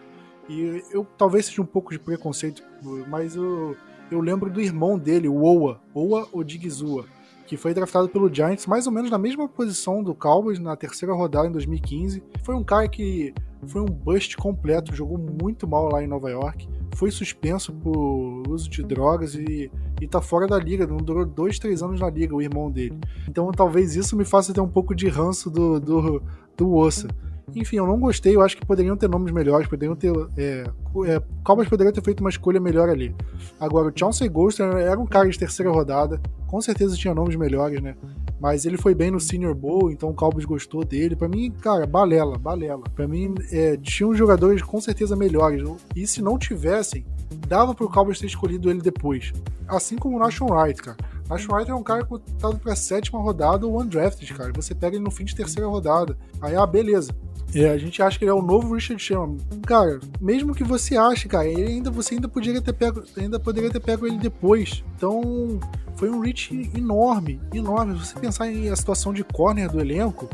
[0.48, 2.62] E eu talvez seja um pouco de preconceito,
[3.08, 3.76] mas eu,
[4.14, 7.06] eu lembro do irmão dele, o Oa, Oa Odigizua
[7.52, 11.12] que foi draftado pelo Giants mais ou menos na mesma posição do Cowboys na terceira
[11.12, 12.22] rodada em 2015.
[12.42, 13.34] Foi um cara que
[13.66, 18.70] foi um bust completo, jogou muito mal lá em Nova York, foi suspenso por uso
[18.70, 19.70] de drogas e,
[20.00, 22.98] e tá fora da liga, não durou dois, três anos na liga, o irmão dele.
[23.28, 26.22] Então talvez isso me faça ter um pouco de ranço do, do,
[26.56, 27.06] do Ossa.
[27.54, 30.12] Enfim, eu não gostei, eu acho que poderiam ter nomes melhores, poderiam ter.
[30.36, 30.64] É,
[31.06, 33.14] é, Cowboys poderia ter feito uma escolha melhor ali.
[33.60, 37.80] Agora, o Chauncey Golster era um cara de terceira rodada, com certeza tinha nomes melhores,
[37.80, 37.94] né?
[38.40, 41.14] Mas ele foi bem no Senior Bowl, então o Cowboys gostou dele.
[41.14, 42.82] Para mim, cara, balela, balela.
[42.94, 45.62] Para mim, é, tinham jogadores com certeza melhores.
[45.94, 47.06] E se não tivessem,
[47.46, 49.32] dava pro Cowboys ter escolhido ele depois.
[49.68, 50.96] Assim como o Nashon Wright, cara.
[51.28, 54.52] Nashon Wright é um cara cotado pra sétima rodada ou undrafted, cara.
[54.54, 56.18] Você pega ele no fim de terceira rodada.
[56.40, 57.14] Aí, ah, beleza.
[57.54, 59.38] É, a gente acha que ele é o novo Richard Sherman.
[59.66, 63.70] Cara, mesmo que você ache, cara, ele ainda, você ainda poderia ter pego, ainda poderia
[63.70, 64.82] ter pego ele depois.
[64.96, 65.60] Então,
[65.96, 67.98] foi um reach enorme, enorme.
[67.98, 70.28] Se você pensar em a situação de corner do elenco,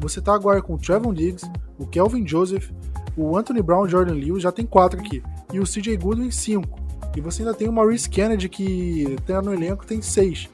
[0.00, 2.70] você tá agora com o Trevon Diggs, o Kelvin Joseph,
[3.16, 6.80] o Anthony Brown, Jordan Lewis, já tem quatro aqui, e o CJ Goodwin cinco.
[7.14, 10.48] E você ainda tem o Maurice Kennedy que tá no elenco, tem seis.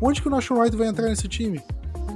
[0.00, 1.60] Onde que o Nashon Wright vai entrar nesse time?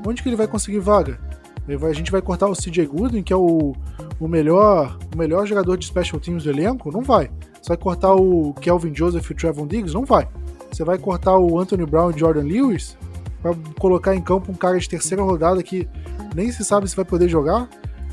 [0.06, 1.20] Onde que ele vai conseguir vaga?
[1.68, 3.74] A gente vai cortar o CJ Goodwin, que é o,
[4.18, 6.90] o, melhor, o melhor jogador de special teams do elenco?
[6.90, 7.30] Não vai.
[7.60, 9.94] Você vai cortar o Kelvin Joseph e o Trevon Diggs?
[9.94, 10.28] Não vai.
[10.70, 12.96] Você vai cortar o Anthony Brown e Jordan Lewis
[13.40, 15.88] para colocar em campo um cara de terceira rodada que
[16.34, 17.68] nem se sabe se vai poder jogar?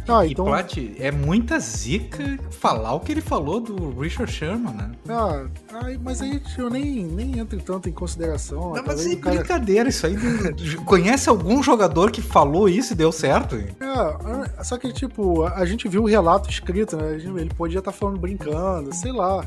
[0.07, 0.45] Ah, então...
[0.45, 4.91] E Plat, é muita zica falar o que ele falou do Richard Sherman, né?
[5.07, 5.45] Ah,
[6.01, 8.73] mas aí eu nem, nem entro tanto em consideração.
[8.73, 9.35] Não, mas é cara...
[9.35, 10.15] brincadeira, isso aí.
[10.85, 13.55] conhece algum jogador que falou isso e deu certo?
[13.55, 17.15] É, só que, tipo, a gente viu o relato escrito, né?
[17.15, 19.45] Ele podia estar tá falando brincando, sei lá.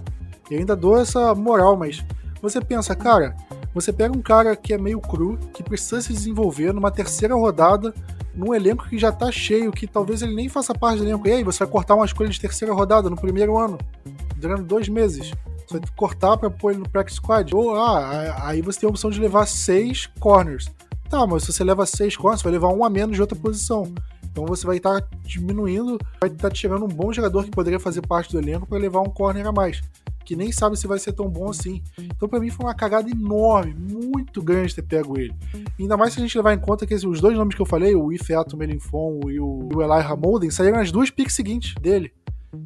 [0.51, 2.05] Eu ainda dou essa moral, mas
[2.41, 3.37] você pensa, cara,
[3.75, 7.95] você pega um cara que é meio cru, que precisa se desenvolver numa terceira rodada
[8.35, 11.27] num elenco que já tá cheio, que talvez ele nem faça parte do elenco.
[11.27, 13.79] E aí, você vai cortar uma escolha de terceira rodada no primeiro ano,
[14.37, 15.33] durante dois meses.
[15.67, 17.55] Você vai cortar para pôr ele no practice squad.
[17.55, 20.71] Ou, ah, aí você tem a opção de levar seis corners.
[21.09, 23.39] Tá, mas se você leva seis corners, você vai levar um a menos de outra
[23.39, 23.93] posição.
[24.25, 27.79] Então você vai estar tá diminuindo, vai estar tá tirando um bom jogador que poderia
[27.79, 29.83] fazer parte do elenco para levar um corner a mais
[30.25, 31.83] que nem sabe se vai ser tão bom assim.
[31.99, 35.35] Então, para mim, foi uma cagada enorme, muito grande ter pego ele.
[35.79, 37.95] Ainda mais se a gente levar em conta que os dois nomes que eu falei,
[37.95, 42.13] o Ifeato Melinfon e o, o Eli Hamolden, saíram nas duas picks seguintes dele.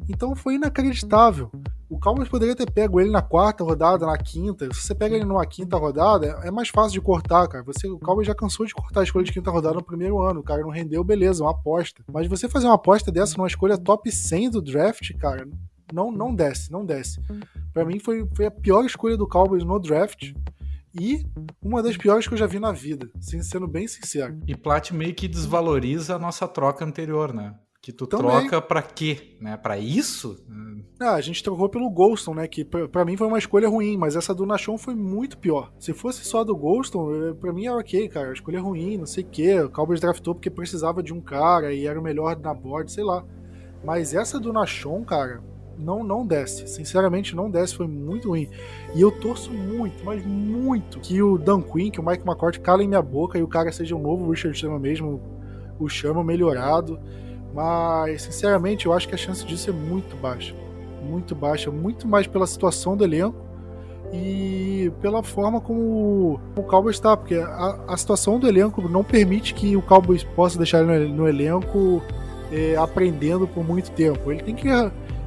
[0.09, 1.49] Então foi inacreditável.
[1.89, 4.67] O Cowboys poderia ter pego ele na quarta rodada, na quinta.
[4.73, 7.63] Se você pega ele numa quinta rodada, é mais fácil de cortar, cara.
[7.63, 10.41] Você, o Cowboys já cansou de cortar a escolha de quinta rodada no primeiro ano.
[10.41, 12.03] O cara não rendeu, beleza, uma aposta.
[12.11, 15.47] Mas você fazer uma aposta dessa numa escolha top 100 do draft, cara,
[15.93, 17.21] não, não desce, não desce.
[17.73, 20.33] Para mim foi, foi a pior escolha do Cowboys no draft
[20.99, 21.23] e
[21.61, 24.39] uma das piores que eu já vi na vida, sendo bem sincero.
[24.47, 27.55] E Plat meio que desvaloriza a nossa troca anterior, né?
[27.81, 28.25] Que tu Também.
[28.49, 29.37] troca pra quê?
[29.39, 29.55] Né?
[29.55, 30.43] Pra isso?
[30.99, 32.47] Ah, a gente trocou pelo Gholston, né?
[32.47, 35.71] Que pra, mim foi uma escolha ruim, mas essa do Nachon foi muito pior.
[35.79, 38.33] Se fosse só do Gholston, eh, pra mim era ok, cara.
[38.33, 39.61] Escolha ruim, não sei o quê.
[39.61, 43.03] O Cowboys draftou porque precisava de um cara e era o melhor na board, sei
[43.03, 43.23] lá.
[43.85, 45.41] Mas essa do Nachon, cara,
[45.77, 46.67] não, não desce.
[46.67, 47.75] Sinceramente, não desce.
[47.75, 48.49] Foi muito ruim.
[48.95, 52.87] E eu torço muito, mas muito, que o Dan Quinn, que o Mike McCourt calem
[52.87, 55.21] minha boca e o cara seja um novo Richard Sherman mesmo,
[55.79, 56.99] o Sherman melhorado.
[57.53, 60.55] Mas, sinceramente, eu acho que a chance disso é muito baixa.
[61.03, 63.47] Muito baixa, muito mais pela situação do elenco
[64.11, 69.53] e pela forma como o Cowboys está, porque a, a, situação do elenco não permite
[69.53, 72.01] que o Cowboys possa deixar ele no, no elenco
[72.51, 74.31] é, aprendendo por muito tempo.
[74.31, 74.69] Ele tem que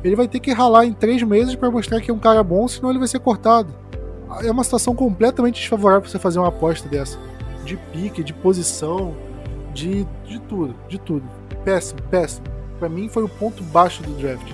[0.02, 2.66] ele vai ter que ralar em três meses para mostrar que é um cara bom,
[2.66, 3.72] senão ele vai ser cortado.
[4.42, 7.18] É uma situação completamente desfavorável para você fazer uma aposta dessa,
[7.64, 9.14] de pique, de posição,
[9.74, 12.46] de, de tudo, de tudo péssimo, péssimo.
[12.78, 14.52] Para mim foi o ponto baixo do draft.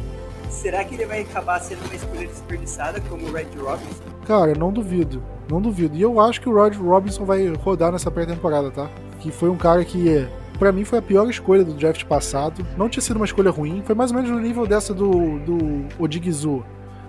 [0.51, 4.03] Será que ele vai acabar sendo uma escolha desperdiçada como o Red Robinson?
[4.27, 5.23] Cara, não duvido.
[5.49, 5.97] Não duvido.
[5.97, 8.91] E eu acho que o Rod Robinson vai rodar nessa pré-temporada, tá?
[9.21, 12.67] Que foi um cara que, para mim, foi a pior escolha do draft passado.
[12.77, 13.83] Não tinha sido uma escolha ruim.
[13.85, 16.65] Foi mais ou menos no nível dessa do, do Odigzu.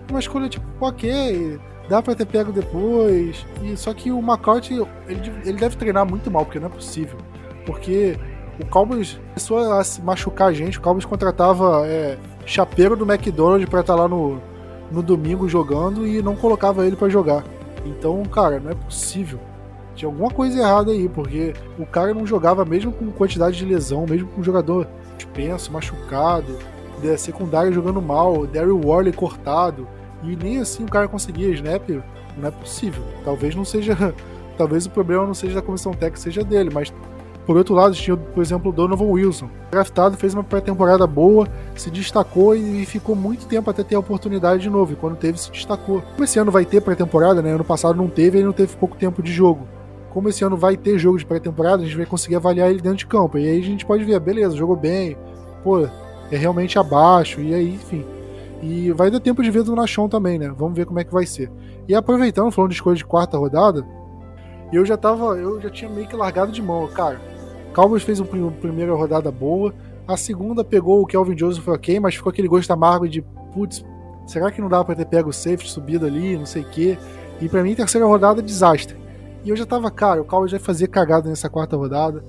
[0.09, 3.45] Uma escolha tipo, ok, dá pra ter pego depois.
[3.63, 4.75] E, só que o McCarthy,
[5.07, 7.17] ele, ele deve treinar muito mal, porque não é possível.
[7.65, 8.17] Porque
[8.61, 10.79] o Cowboys começou a machucar a gente.
[10.79, 14.41] O Cowboys contratava é, chapeiro do McDonald's para estar tá lá no,
[14.91, 17.43] no domingo jogando e não colocava ele para jogar.
[17.85, 19.39] Então, cara, não é possível.
[19.97, 24.05] Tinha alguma coisa errada aí, porque o cara não jogava mesmo com quantidade de lesão,
[24.07, 26.55] mesmo com um jogador dispenso, machucado,
[27.17, 29.87] secundário jogando mal, Daryl Worley cortado,
[30.21, 31.89] e nem assim o cara conseguia snap.
[32.37, 33.03] Não é possível.
[33.25, 33.97] Talvez não seja.
[34.55, 36.91] Talvez o problema não seja da comissão técnica, seja dele, mas
[37.47, 39.49] por outro lado, tinha, por exemplo, o Donovan Wilson.
[39.71, 44.63] Draftado, fez uma pré-temporada boa, se destacou e ficou muito tempo até ter a oportunidade
[44.63, 44.93] de novo.
[44.93, 46.03] E quando teve, se destacou.
[46.19, 47.51] Esse ano vai ter pré-temporada, né?
[47.53, 49.65] Ano passado não teve, ele não teve pouco tempo de jogo.
[50.17, 52.97] Como esse ano vai ter jogo de pré-temporada, a gente vai conseguir avaliar ele dentro
[52.97, 53.37] de campo.
[53.37, 55.15] E aí a gente pode ver, beleza, jogou bem,
[55.63, 55.81] pô,
[56.31, 58.03] é realmente abaixo, e aí, enfim.
[58.63, 60.51] E vai dar tempo de ver do Nachon também, né?
[60.57, 61.51] Vamos ver como é que vai ser.
[61.87, 63.85] E aproveitando, falando de escolha de quarta rodada,
[64.73, 67.21] eu já tava, eu já tinha meio que largado de mão, cara
[67.75, 69.71] Cowboys fez uma primeira rodada boa.
[70.07, 73.21] A segunda pegou o Kelvin Joseph ok, mas ficou aquele gosto amargo de
[73.53, 73.85] putz,
[74.25, 76.97] será que não dá para ter pego o safety subido ali, não sei o quê.
[77.39, 79.05] E para mim, terceira rodada, desastre.
[79.47, 82.21] E eu já tava, cara, o Cowboys vai fazer cagada nessa quarta rodada.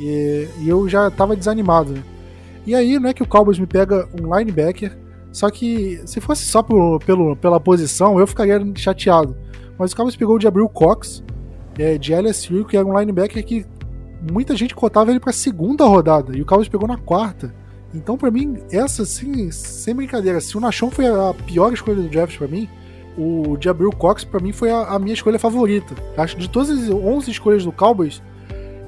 [0.00, 2.02] E, e, eu já tava desanimado, né?
[2.66, 4.96] E aí, não é que o Cowboys me pega um linebacker,
[5.30, 9.36] só que se fosse só pelo, pela posição, eu ficaria chateado.
[9.78, 11.22] Mas o Cowboys pegou o de Abril Cox,
[11.78, 13.66] é, de LSU, que era um linebacker que
[14.32, 17.54] muita gente cotava ele pra segunda rodada e o Cowboys pegou na quarta.
[17.92, 22.08] Então, para mim, essa, assim, sem brincadeira, se o Nachon foi a pior escolha do
[22.08, 22.66] draft para mim,
[23.16, 25.94] o de Cox, para mim, foi a, a, minha escolha favorita.
[26.16, 28.22] Acho de todas as 11 escolhas do Cowboys,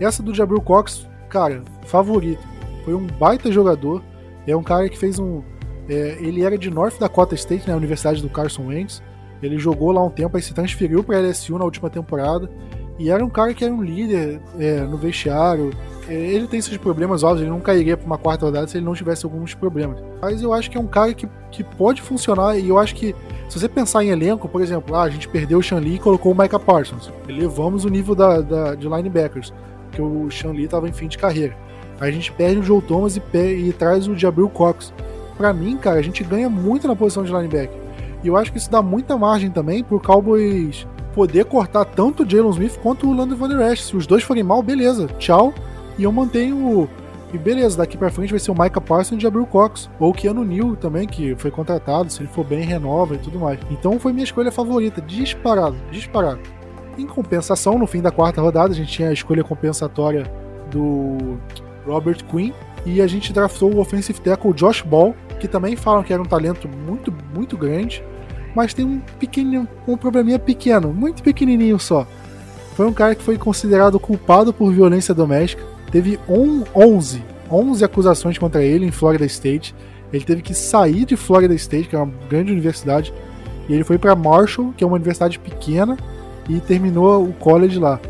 [0.01, 2.43] essa do Jabril Cox, cara, favorito.
[2.85, 4.03] Foi um baita jogador.
[4.47, 5.43] É um cara que fez um.
[5.89, 9.03] É, ele era de North Dakota State, né, Universidade do Carson Wentz.
[9.43, 12.51] Ele jogou lá um tempo, aí se transferiu para LSU na última temporada.
[12.99, 15.73] E era um cara que era um líder é, no vestiário.
[16.09, 18.85] É, ele tem seus problemas, óbvio, ele não cairia para uma quarta rodada se ele
[18.85, 19.99] não tivesse alguns problemas.
[20.21, 23.15] Mas eu acho que é um cara que, que pode funcionar e eu acho que
[23.49, 25.99] se você pensar em elenco, por exemplo, ah, a gente perdeu o Sean Lee e
[25.99, 27.11] colocou o Micah Parsons.
[27.29, 29.53] Elevamos o nível da, da, de linebackers,
[29.85, 31.57] porque o Sean Lee estava em fim de carreira.
[32.01, 34.93] Aí a gente perde o Joe Thomas e, e traz o Jabril Cox.
[35.37, 37.79] Para mim, cara, a gente ganha muito na posição de linebacker.
[38.23, 42.29] E eu acho que isso dá muita margem também pro Cowboys poder cortar tanto o
[42.29, 43.85] Jalen Smith quanto o Landon Van Der Esch.
[43.85, 45.55] Se os dois forem mal, beleza, tchau.
[45.97, 46.89] E eu mantenho o.
[47.33, 49.89] E beleza, daqui pra frente vai ser o Micah Parsons e Abril Cox.
[49.99, 52.13] Ou o Keanu Neal também, que foi contratado.
[52.13, 53.59] Se ele for bem, renova e tudo mais.
[53.71, 56.41] Então foi minha escolha favorita, disparado, disparado.
[56.97, 60.31] Em compensação, no fim da quarta rodada, a gente tinha a escolha compensatória
[60.71, 61.39] do
[61.87, 62.53] Robert Quinn.
[62.87, 66.27] E a gente draftou o offensive tackle Josh Ball, que também falam que era um
[66.27, 68.05] talento muito, muito grande
[68.55, 72.07] mas tem um pequeno, um probleminha pequeno, muito pequenininho só.
[72.75, 75.63] Foi um cara que foi considerado culpado por violência doméstica.
[75.91, 79.75] Teve 11, 11 acusações contra ele em Florida State.
[80.13, 83.13] Ele teve que sair de Florida State, que é uma grande universidade,
[83.69, 85.97] e ele foi para Marshall, que é uma universidade pequena,
[86.49, 88.01] e terminou o college lá.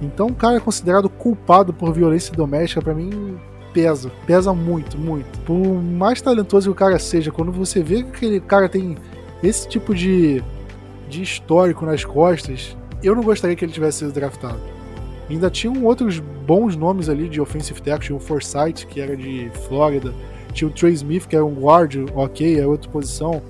[0.00, 3.36] Então, um cara é considerado culpado por violência doméstica, para mim
[3.72, 5.38] pesa, pesa muito, muito.
[5.40, 8.96] Por mais talentoso que o cara seja, quando você vê que aquele cara tem
[9.46, 10.42] esse tipo de,
[11.08, 14.60] de histórico nas costas, eu não gostaria que ele tivesse sido draftado.
[15.28, 19.50] Ainda tinham outros bons nomes ali de offensive tackle, tinha o Forsyth, que era de
[19.66, 20.12] Flórida,
[20.52, 23.42] Tinha o Trey Smith, que era um guard, ok, é outra posição,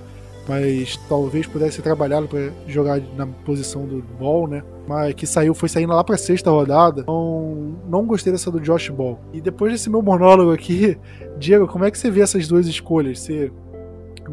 [0.48, 4.62] mas talvez pudesse ser trabalhado para jogar na posição do Ball, né?
[4.86, 7.02] Mas que saiu, foi saindo lá para sexta rodada.
[7.02, 9.18] Então, não gostei dessa do Josh Ball.
[9.32, 10.98] E depois desse meu monólogo aqui,
[11.38, 13.20] Diego, como é que você vê essas duas escolhas?
[13.20, 13.50] Você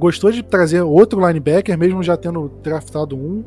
[0.02, 3.46] gostou de trazer outro linebacker, mesmo já tendo draftado um?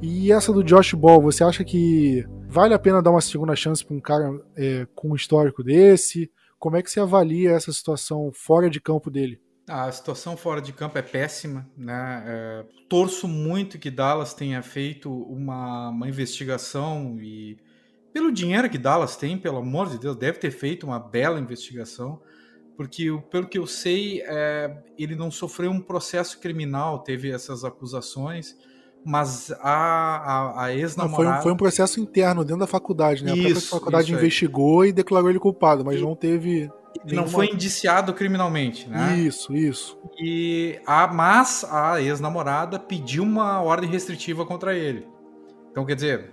[0.00, 3.84] E essa do Josh Ball, você acha que vale a pena dar uma segunda chance
[3.84, 6.30] para um cara é, com um histórico desse?
[6.58, 9.38] Como é que você avalia essa situação fora de campo dele?
[9.68, 12.24] A situação fora de campo é péssima, né?
[12.26, 17.58] É, torço muito que Dallas tenha feito uma, uma investigação e
[18.14, 22.20] pelo dinheiro que Dallas tem, pelo amor de Deus, deve ter feito uma bela investigação,
[22.76, 28.56] porque pelo que eu sei, é, ele não sofreu um processo criminal, teve essas acusações,
[29.04, 31.36] mas a, a, a ex-namorada...
[31.36, 33.34] Foi, foi, um processo interno dentro da faculdade, né?
[33.36, 36.02] Isso, a faculdade investigou e declarou ele culpado, mas e...
[36.02, 36.70] não teve
[37.10, 39.16] não foi indiciado criminalmente, né?
[39.18, 39.98] Isso, isso.
[40.20, 45.06] E a, mas a ex-namorada pediu uma ordem restritiva contra ele.
[45.70, 46.30] Então, quer dizer,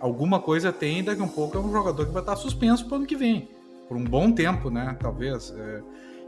[0.00, 2.94] alguma coisa tem, daqui a um pouco é um jogador que vai estar suspenso para
[2.94, 3.50] o ano que vem.
[3.88, 4.96] Por um bom tempo, né?
[5.00, 5.54] Talvez.
[5.56, 5.82] É.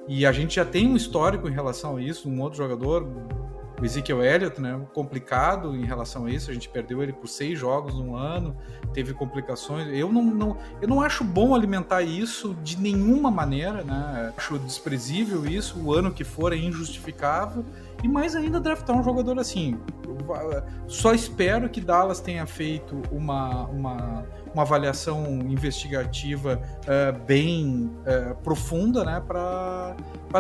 [0.09, 3.07] E a gente já tem um histórico em relação a isso, um outro jogador,
[3.81, 6.51] o Ezekiel Elliott, né, complicado em relação a isso.
[6.51, 8.57] A gente perdeu ele por seis jogos no ano,
[8.93, 9.89] teve complicações.
[9.89, 14.33] Eu não, não, eu não acho bom alimentar isso de nenhuma maneira, né?
[14.37, 15.81] Acho desprezível isso.
[15.83, 17.65] O ano que for é injustificável.
[18.03, 19.79] E mais ainda draftar um jogador assim.
[20.87, 29.05] Só espero que Dallas tenha feito uma, uma uma avaliação investigativa uh, bem uh, profunda,
[29.05, 29.95] né, para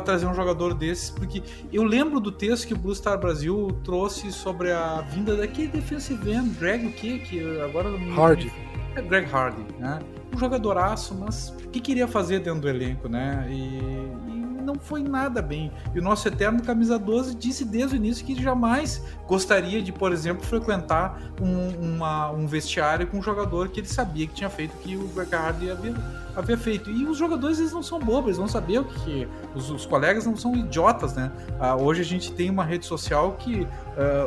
[0.04, 1.42] trazer um jogador desses, porque
[1.72, 6.30] eu lembro do texto que o Blue Star Brasil trouxe sobre a vinda daquele defensive
[6.30, 7.18] end, Greg o quê?
[7.18, 8.52] Que agora Hardy.
[8.96, 10.00] É Greg Hardy, né?
[10.34, 13.46] Um jogadoraço, mas o que queria fazer dentro do elenco, né?
[13.50, 14.39] E,
[14.72, 15.72] não foi nada bem.
[15.94, 20.12] E o nosso eterno camisa 12 disse desde o início que jamais gostaria de, por
[20.12, 24.76] exemplo, frequentar um, uma, um vestiário com um jogador que ele sabia que tinha feito
[24.78, 25.94] que o Bergard havia,
[26.34, 26.90] havia feito.
[26.90, 29.28] E os jogadores eles não são bobos, eles vão saber o que.
[29.54, 31.32] Os, os colegas não são idiotas, né?
[31.58, 33.66] Ah, hoje a gente tem uma rede social que uh,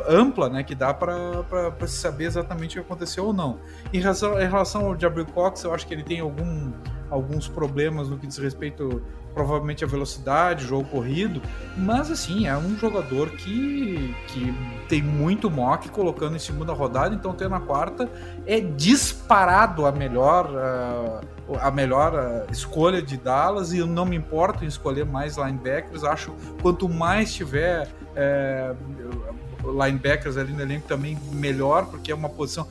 [0.08, 0.62] ampla, né?
[0.62, 1.44] Que dá para
[1.86, 3.58] se saber exatamente o que aconteceu ou não.
[3.92, 6.72] Em relação, em relação ao Gabriel Cox, eu acho que ele tem algum
[7.10, 9.02] alguns problemas no que diz respeito
[9.34, 11.42] provavelmente a velocidade, jogo corrido,
[11.76, 14.54] mas assim, é um jogador que, que
[14.88, 18.08] tem muito mock colocando em segunda rodada, então ter na quarta
[18.46, 24.16] é disparado a melhor uh, a melhor uh, escolha de Dallas e eu não me
[24.16, 31.18] importo em escolher mais linebackers, acho quanto mais tiver uh, linebackers ali no elenco também
[31.32, 32.68] melhor, porque é uma posição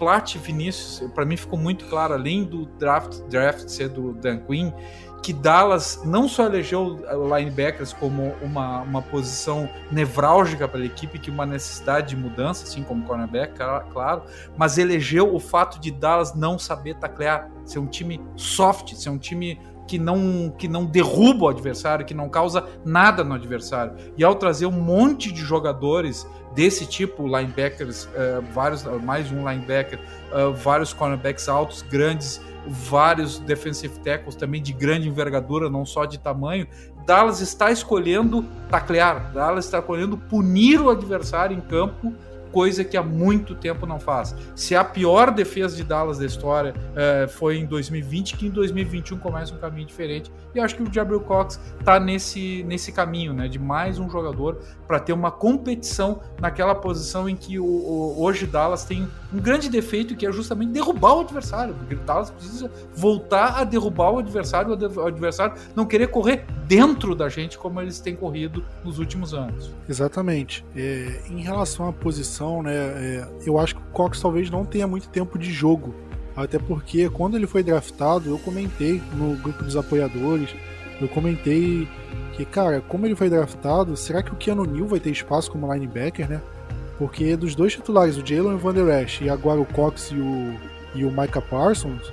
[0.00, 4.72] Plat Vinícius, para mim ficou muito claro, além do draft, draft ser do Dan Quinn,
[5.22, 6.98] que Dallas não só elegeu
[7.36, 12.82] linebackers como uma, uma posição nevrálgica para a equipe, que uma necessidade de mudança, assim
[12.82, 13.52] como cornerback,
[13.92, 14.22] claro,
[14.56, 19.18] mas elegeu o fato de Dallas não saber taclear, ser um time soft, ser um
[19.18, 19.60] time
[19.90, 23.96] que não, que não derruba o adversário, que não causa nada no adversário.
[24.16, 29.98] E ao trazer um monte de jogadores desse tipo, linebackers, uh, vários, mais um linebacker,
[30.32, 36.18] uh, vários cornerbacks altos, grandes, vários defensive tackles também de grande envergadura, não só de
[36.18, 36.66] tamanho.
[37.06, 42.12] Dallas está escolhendo taclear, Dallas está escolhendo punir o adversário em campo
[42.52, 44.34] coisa que há muito tempo não faz.
[44.54, 49.18] Se a pior defesa de Dallas da história é, foi em 2020, que em 2021
[49.18, 50.30] começa um caminho diferente.
[50.54, 54.60] E acho que o Gabriel Cox está nesse, nesse caminho, né, de mais um jogador
[54.86, 59.68] para ter uma competição naquela posição em que o, o, hoje Dallas tem um grande
[59.68, 64.70] defeito que é justamente derrubar o adversário, porque Dallas precisa voltar a derrubar o adversário,
[64.70, 69.74] o adversário não querer correr dentro da gente como eles têm corrido nos últimos anos.
[69.88, 70.64] Exatamente.
[70.76, 72.72] É, em relação à posição né?
[72.72, 75.92] É, eu acho que o Cox talvez não tenha muito tempo de jogo.
[76.36, 80.54] Até porque quando ele foi draftado, eu comentei no grupo dos apoiadores,
[81.00, 81.88] eu comentei
[82.34, 85.72] que, cara, como ele foi draftado, será que o Keanu Neal vai ter espaço como
[85.72, 86.40] linebacker, né?
[86.96, 90.54] Porque dos dois titulares, o Jalen Van Der Esch e agora o Cox e o,
[90.94, 92.12] e o Micah Parsons,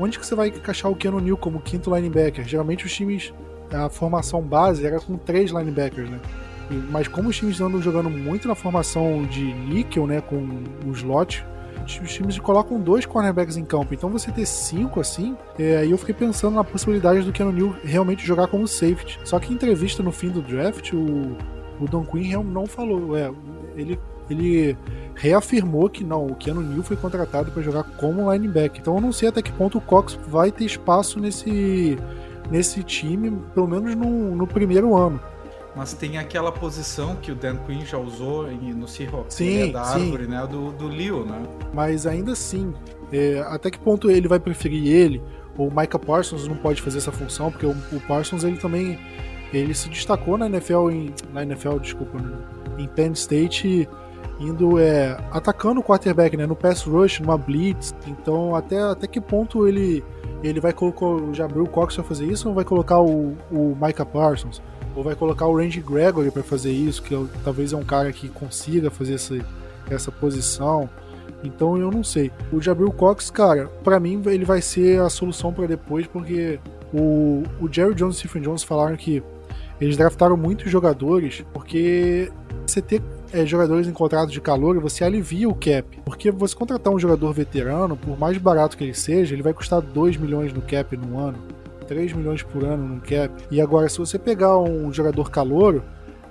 [0.00, 2.48] onde que você vai encaixar o Keanu Neal como quinto linebacker?
[2.48, 3.34] Geralmente os times,
[3.72, 6.20] a formação base era com três linebackers, né?
[6.90, 10.36] Mas como os times andam jogando muito na formação de níquel, né, com
[10.86, 11.44] o slot,
[12.02, 13.94] os times colocam dois cornerbacks em campo.
[13.94, 17.74] Então você ter cinco assim, é, aí eu fiquei pensando na possibilidade do Keanu Neal
[17.82, 19.18] realmente jogar como safety.
[19.24, 21.36] Só que em entrevista no fim do draft, o,
[21.80, 23.16] o Don Quinn não falou.
[23.16, 23.32] É,
[23.74, 24.76] ele, ele
[25.14, 28.80] reafirmou que não, o Keanu Neal foi contratado para jogar como linebacker.
[28.80, 31.96] Então eu não sei até que ponto o Cox vai ter espaço nesse
[32.50, 35.20] nesse time, pelo menos no, no primeiro ano.
[35.76, 39.84] Mas tem aquela posição que o Dan Quinn já usou no Seahawks, sim, é da
[39.84, 40.04] sim.
[40.04, 40.46] árvore, né?
[40.50, 41.40] Do, do Leo, né?
[41.72, 42.74] Mas ainda assim,
[43.12, 45.22] é, até que ponto ele vai preferir ele?
[45.56, 48.98] Ou o Micah Parsons não pode fazer essa função, porque o, o Parsons ele também
[49.52, 52.18] ele se destacou na NFL, em, na NFL, desculpa,
[52.76, 53.88] em Penn State,
[54.38, 57.94] indo é, atacando o quarterback, né, no pass rush, numa blitz.
[58.06, 60.04] Então, até, até que ponto ele
[60.42, 64.06] ele vai colocar o Jabril Cox para fazer isso ou vai colocar o, o Micah
[64.06, 64.62] Parsons?
[64.94, 68.12] Ou vai colocar o Randy Gregory para fazer isso, que é, talvez é um cara
[68.12, 69.36] que consiga fazer essa,
[69.90, 70.88] essa posição.
[71.42, 72.30] Então eu não sei.
[72.52, 76.58] O Jabril Cox, cara, para mim ele vai ser a solução para depois, porque
[76.92, 79.22] o, o Jerry Jones e Stephen Jones falaram que
[79.80, 82.30] eles draftaram muitos jogadores, porque
[82.66, 83.00] você ter
[83.32, 86.00] é, jogadores em contrato de calor, você alivia o cap.
[86.04, 89.80] Porque você contratar um jogador veterano, por mais barato que ele seja, ele vai custar
[89.80, 91.38] 2 milhões no cap no ano.
[91.86, 93.30] 3 milhões por ano no cap.
[93.50, 95.82] E agora, se você pegar um jogador calouro,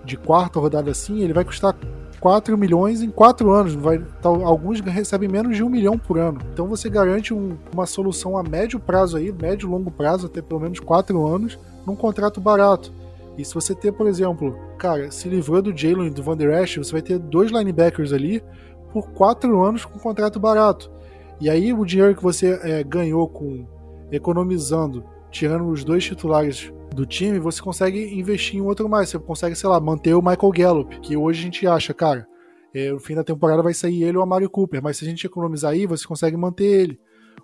[0.08, 1.76] de quarta rodada assim, ele vai custar
[2.20, 3.76] 4 milhões em 4 anos.
[3.76, 6.40] Vai, alguns recebem menos de 1 milhão por ano.
[6.54, 10.42] Então você garante um, uma solução a médio prazo aí, médio e longo prazo, até
[10.42, 12.92] pelo menos 4 anos, num contrato barato.
[13.38, 16.64] E se você ter, por exemplo, cara, se livrou do Jalen e do Van Der
[16.64, 18.44] Esch, você vai ter dois linebackers ali
[18.92, 20.92] por 4 anos com contrato barato.
[21.40, 23.68] E aí o dinheiro que você é, ganhou com
[24.12, 29.10] economizando tirando os dois titulares do time, você consegue investir em outro mais.
[29.10, 32.28] Você consegue, sei lá, manter o Michael Gallup, que hoje a gente acha, cara,
[32.74, 35.08] é, no fim da temporada vai sair ele ou a Mario Cooper, mas se a
[35.08, 37.00] gente economizar aí, você consegue manter ele.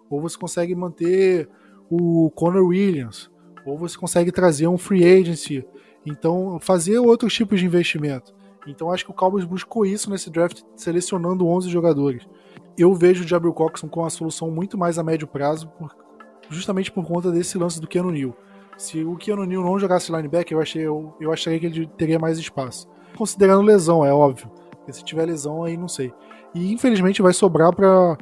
[0.09, 1.47] Ou você consegue manter
[1.89, 3.29] o Conor Williams.
[3.65, 5.65] Ou você consegue trazer um free agency.
[6.05, 8.33] Então, fazer outros tipos de investimento.
[8.67, 12.27] Então, acho que o Cowboys buscou isso nesse draft, selecionando 11 jogadores.
[12.77, 15.71] Eu vejo o Jabril Coxon com a solução muito mais a médio prazo,
[16.49, 18.35] justamente por conta desse lance do Keanu Neal.
[18.77, 22.17] Se o Keanu Neal não jogasse linebacker, eu, achei, eu, eu acharia que ele teria
[22.17, 22.87] mais espaço.
[23.15, 24.49] Considerando lesão, é óbvio.
[24.71, 26.11] Porque se tiver lesão, aí não sei.
[26.53, 28.17] E infelizmente vai sobrar para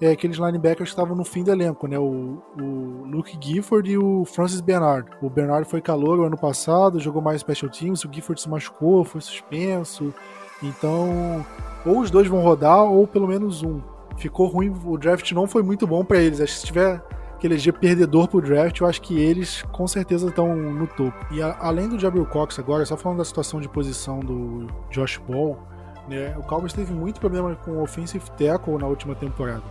[0.00, 1.98] é, aqueles linebackers que estavam no fim do elenco, né?
[1.98, 5.08] O, o, Luke Gifford e o Francis Bernard.
[5.22, 9.20] O Bernard foi calor ano passado, jogou mais special teams, o Gifford se machucou, foi
[9.20, 10.12] suspenso.
[10.62, 11.44] Então,
[11.84, 13.80] ou os dois vão rodar, ou pelo menos um.
[14.18, 16.40] Ficou ruim, o draft não foi muito bom para eles.
[16.40, 17.02] Acho que se tiver
[17.38, 21.14] que eleger perdedor pro draft, eu acho que eles com certeza estão no topo.
[21.30, 25.18] E a, além do Jabril Cox agora, só falando da situação de posição do Josh
[25.28, 25.58] Ball,
[26.08, 29.62] né, o Cowboys teve muito problema com o offensive tackle na última temporada.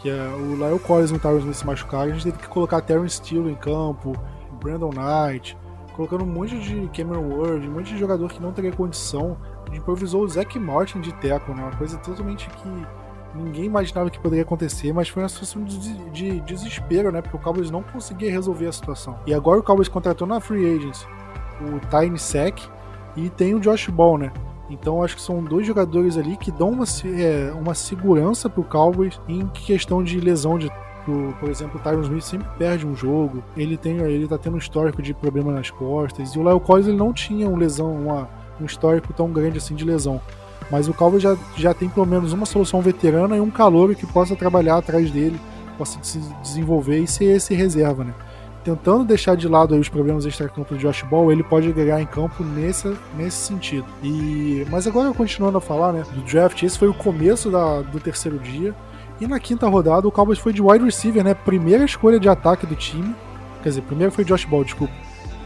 [0.00, 2.48] Que é, o Lyle Collins e o Tyron Smith se machucaram, a gente teve que
[2.48, 4.12] colocar Terrence Steele em campo,
[4.60, 5.56] Brandon Knight,
[5.94, 9.36] colocando um monte de Cameron Ward, um monte de jogador que não teria condição.
[9.64, 12.86] A gente improvisou o Zach Martin de tackle, né, uma coisa totalmente que
[13.34, 15.78] ninguém imaginava que poderia acontecer, mas foi uma situação de,
[16.10, 17.20] de, desespero, né?
[17.20, 19.18] Porque o Cowboys não conseguia resolver a situação.
[19.26, 21.06] E agora o Cowboys contratou na Free Agents
[21.60, 22.68] o Tiny Sack
[23.16, 24.32] e tem o Josh Ball, né?
[24.70, 29.20] Então acho que são dois jogadores ali que dão uma, é, uma segurança pro Cowboys
[29.28, 30.70] em questão de lesão de
[31.40, 34.58] por exemplo, o Tyron Smith sempre perde um jogo, ele tem, ele tá tendo um
[34.58, 38.28] histórico de problema nas costas, e o Lyle Collins ele não tinha um lesão, uma,
[38.60, 40.20] um histórico tão grande assim de lesão.
[40.70, 44.06] Mas o Calvo já, já tem pelo menos uma solução veterana e um calor que
[44.06, 45.40] possa trabalhar atrás dele,
[45.78, 48.14] possa se desenvolver e ser esse reserva, né?
[48.64, 52.42] Tentando deixar de lado os problemas extra-campo do Josh Ball, ele pode agregar em campo
[52.42, 53.86] nesse, nesse sentido.
[54.02, 58.00] E Mas agora, continuando a falar né, do draft, esse foi o começo da, do
[58.00, 58.74] terceiro dia.
[59.20, 61.34] E na quinta rodada, o Cowboys foi de wide receiver, né?
[61.34, 63.14] Primeira escolha de ataque do time.
[63.62, 64.94] Quer dizer, primeiro foi Josh Ball, desculpa.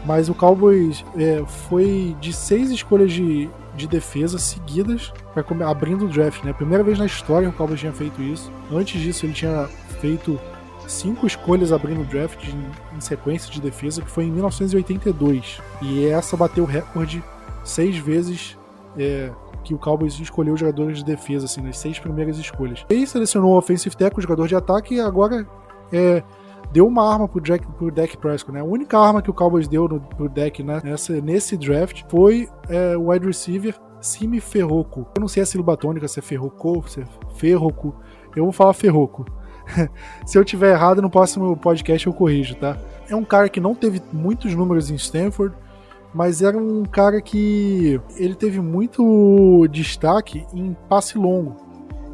[0.05, 6.09] Mas o Cowboys é, foi de seis escolhas de, de defesa seguidas para abrindo o
[6.09, 6.53] draft, né?
[6.53, 8.51] Primeira vez na história que o Cowboys tinha feito isso.
[8.71, 9.67] Antes disso, ele tinha
[10.01, 10.39] feito
[10.87, 15.59] cinco escolhas abrindo draft em sequência de defesa, que foi em 1982.
[15.81, 17.23] E essa bateu o recorde
[17.63, 18.57] seis vezes
[18.97, 19.31] é,
[19.63, 22.85] que o Cowboys escolheu jogadores de defesa, assim, nas seis primeiras escolhas.
[22.89, 25.47] E selecionou o offensive tackle, jogador de ataque, e agora
[25.91, 26.23] é,
[26.71, 28.59] deu uma arma pro, Jack, pro Dak Prescott, né?
[28.59, 32.49] A única arma que o Cowboys deu no, pro Dak né, nessa, nesse draft foi
[32.67, 35.07] é, o wide receiver Simi Ferroco.
[35.15, 37.05] Eu não sei a sílaba tônica, se é Ferroco, se é
[37.35, 37.95] Ferroco.
[38.35, 39.25] Eu vou falar Ferroco.
[40.25, 42.77] se eu tiver errado, no próximo podcast eu corrijo, tá?
[43.09, 45.55] É um cara que não teve muitos números em Stanford,
[46.13, 51.57] mas era um cara que ele teve muito destaque em passe longo.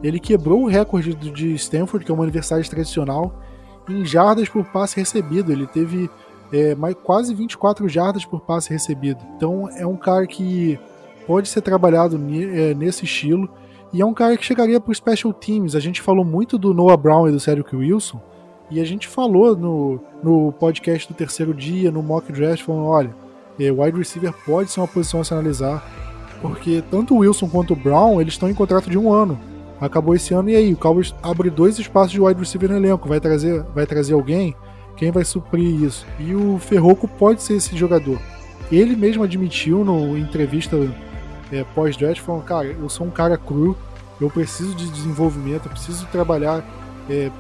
[0.01, 3.41] Ele quebrou o recorde de Stanford, que é uma universidade tradicional,
[3.89, 5.51] em jardas por passe recebido.
[5.51, 6.09] Ele teve
[6.53, 9.19] é, mais, quase 24 jardas por passe recebido.
[9.35, 10.79] Então é um cara que
[11.27, 13.49] pode ser trabalhado é, nesse estilo.
[13.91, 15.75] E é um cara que chegaria para os special teams.
[15.75, 18.21] A gente falou muito do Noah Brown e do Cedric Wilson.
[18.69, 23.15] E a gente falou no, no podcast do terceiro dia, no mock draft, falando: olha,
[23.59, 25.83] é, wide receiver pode ser uma posição a se analisar,
[26.39, 29.39] porque tanto o Wilson quanto o Brown eles estão em contrato de um ano.
[29.81, 33.07] Acabou esse ano e aí o Cowboys abre dois espaços de wide receiver no elenco.
[33.07, 34.55] Vai trazer, vai trazer alguém?
[34.95, 36.05] Quem vai suprir isso?
[36.19, 38.19] E o Ferroco pode ser esse jogador.
[38.69, 40.77] Ele mesmo admitiu no entrevista
[41.51, 43.77] é, pós-draft, falando, cara, eu sou um cara cru,
[44.19, 46.63] eu preciso de desenvolvimento, eu preciso trabalhar,
[47.09, 47.31] é,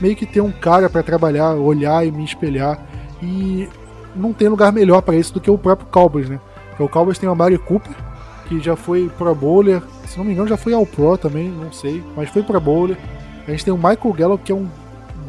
[0.00, 2.78] meio que ter um cara para trabalhar, olhar e me espelhar.
[3.22, 3.68] E
[4.14, 6.40] não tem lugar melhor para isso do que o próprio Cowboys, né?
[6.70, 7.94] Porque o Cowboys tem o Mari Cooper,
[8.46, 11.72] que já foi Pro Bowler, se não me engano já foi ao Pro também, não
[11.72, 12.96] sei, mas foi Pro Bowler.
[13.46, 14.68] A gente tem o Michael Gallup, que é um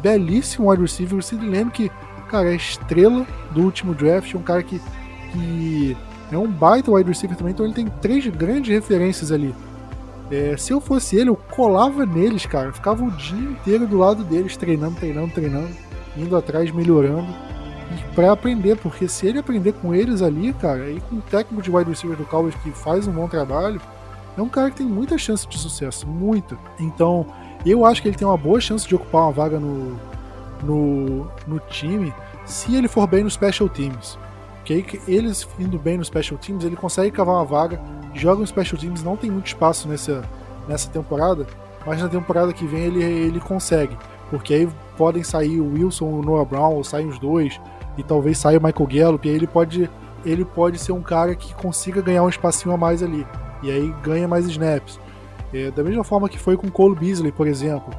[0.02, 1.22] belíssimo wide receiver.
[1.22, 1.90] Você lembra que,
[2.28, 4.80] cara, é estrela do último draft, um cara que,
[5.32, 5.96] que
[6.30, 9.54] é um baita wide receiver também, então ele tem três grandes referências ali.
[10.30, 12.72] É, se eu fosse ele, eu colava neles, cara.
[12.72, 15.68] ficava o dia inteiro do lado deles, treinando, treinando, treinando,
[16.16, 17.28] indo atrás, melhorando.
[17.90, 21.62] E pra aprender, porque se ele aprender com eles ali, cara, e com o técnico
[21.62, 23.80] de wide receiver do Cowboys que faz um bom trabalho,
[24.36, 26.58] é um cara que tem muita chance de sucesso, muita.
[26.78, 27.26] Então,
[27.64, 29.98] eu acho que ele tem uma boa chance de ocupar uma vaga no,
[30.62, 32.12] no, no time
[32.44, 34.18] se ele for bem no Special Teams.
[35.06, 37.80] Eles indo bem no Special Teams, ele consegue cavar uma vaga
[38.14, 40.22] joga no Special Teams, não tem muito espaço nessa,
[40.66, 41.46] nessa temporada,
[41.86, 43.96] mas na temporada que vem ele, ele consegue.
[44.30, 47.58] Porque aí podem sair o Wilson o Noah Brown, ou saem os dois,
[47.96, 49.90] e talvez saia o Michael Gallup, e aí ele pode,
[50.24, 53.26] ele pode ser um cara que consiga ganhar um espacinho a mais ali.
[53.62, 55.00] E aí ganha mais snaps.
[55.52, 57.92] É, da mesma forma que foi com o Cole Beasley, por exemplo.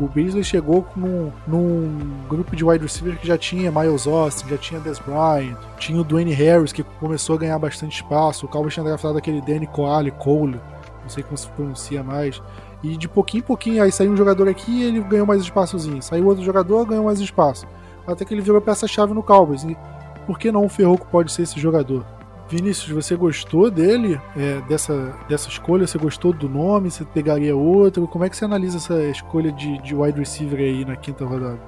[0.00, 4.58] O Beasley chegou num, num grupo de wide receiver que já tinha Miles Austin, já
[4.58, 8.46] tinha Des Bryant, tinha o Dwayne Harris, que começou a ganhar bastante espaço.
[8.46, 10.60] O Cowboys tinha draftado aquele Danny Coale, Cole,
[11.02, 12.42] não sei como se pronuncia mais.
[12.82, 16.02] E de pouquinho em pouquinho, aí saiu um jogador aqui e ele ganhou mais espaçozinho.
[16.02, 17.66] Saiu outro jogador, ganhou mais espaço.
[18.06, 19.62] Até que ele virou peça-chave no Cowboys.
[19.64, 19.76] E
[20.26, 22.04] por que não o Ferroco pode ser esse jogador?
[22.48, 25.86] Vinícius, você gostou dele, é, dessa, dessa escolha?
[25.86, 26.90] Você gostou do nome?
[26.90, 28.06] Você pegaria outro?
[28.06, 31.58] Como é que você analisa essa escolha de, de wide receiver aí na quinta rodada?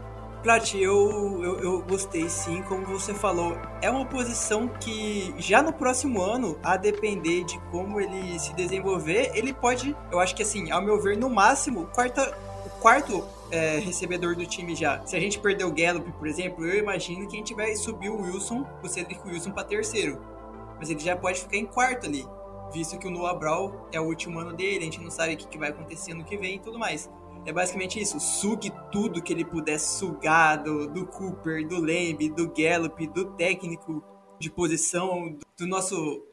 [0.43, 3.57] Plat, eu, eu, eu, gostei sim, como você falou.
[3.81, 9.33] É uma posição que já no próximo ano, a depender de como ele se desenvolver,
[9.35, 13.79] ele pode, eu acho que assim, ao meu ver, no máximo, quarta, o quarto é,
[13.79, 15.05] recebedor do time já.
[15.05, 18.11] Se a gente perder o Gallup, por exemplo, eu imagino que a gente vai subir
[18.11, 20.36] o Wilson, o Cedric Wilson, para terceiro
[20.79, 22.24] mas ele já pode ficar em quarto ali,
[22.72, 25.37] visto que o Noah Brown é o último ano dele, a gente não sabe o
[25.37, 27.11] que, vai acontecer no que vem e tudo mais.
[27.45, 32.53] É basicamente isso, sugue tudo que ele puder sugar do, do Cooper, do Lamb, do
[32.53, 34.03] Gallup, do técnico
[34.39, 36.24] de posição, do nosso...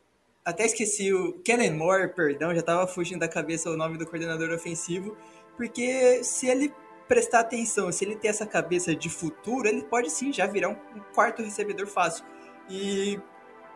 [0.43, 4.49] Até esqueci o Kellen Moore, perdão, já estava fugindo da cabeça o nome do coordenador
[4.49, 5.15] ofensivo,
[5.55, 6.73] porque se ele
[7.07, 10.75] prestar atenção, se ele ter essa cabeça de futuro, ele pode sim já virar um
[11.13, 12.25] quarto recebedor fácil.
[12.69, 13.19] E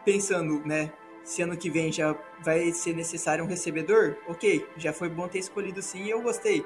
[0.07, 0.93] pensando, né?
[1.25, 5.39] Se ano que vem já vai ser necessário um recebedor, ok, já foi bom ter
[5.39, 6.65] escolhido sim eu gostei.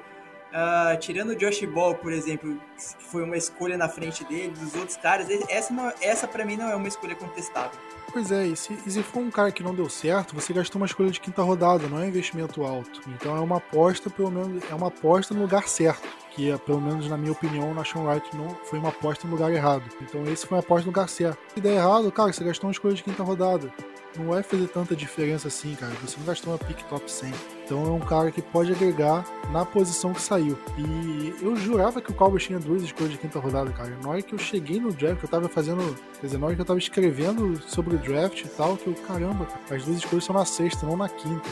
[0.51, 4.75] Uh, tirando o Josh Ball, por exemplo, que foi uma escolha na frente dele, dos
[4.75, 7.79] outros caras, essa, não, essa para mim não é uma escolha contestável.
[8.11, 10.81] Pois é, e se, e se for um cara que não deu certo, você gastou
[10.81, 13.01] uma escolha de quinta rodada, não é um investimento alto.
[13.07, 16.81] Então é uma aposta, pelo menos, é uma aposta no lugar certo que é, pelo
[16.81, 19.83] menos na minha opinião, o Nation Wright não foi uma aposta no lugar errado.
[20.01, 21.37] Então esse foi uma aposta no lugar certo.
[21.53, 23.71] Se der errado, cara, você gastou uma escolha de quinta rodada.
[24.17, 25.93] Não vai fazer tanta diferença assim, cara.
[26.01, 27.33] Você não gastou uma pick top 100.
[27.71, 30.59] Então é um cara que pode agregar na posição que saiu.
[30.77, 33.97] E eu jurava que o Cowboys tinha duas escolhas de quinta rodada, cara.
[34.03, 35.95] Na hora que eu cheguei no draft, que eu tava fazendo.
[36.19, 38.93] Quer dizer, na hora que eu tava escrevendo sobre o draft e tal, que eu,
[39.07, 41.49] caramba, as duas escolhas são na sexta, não na quinta.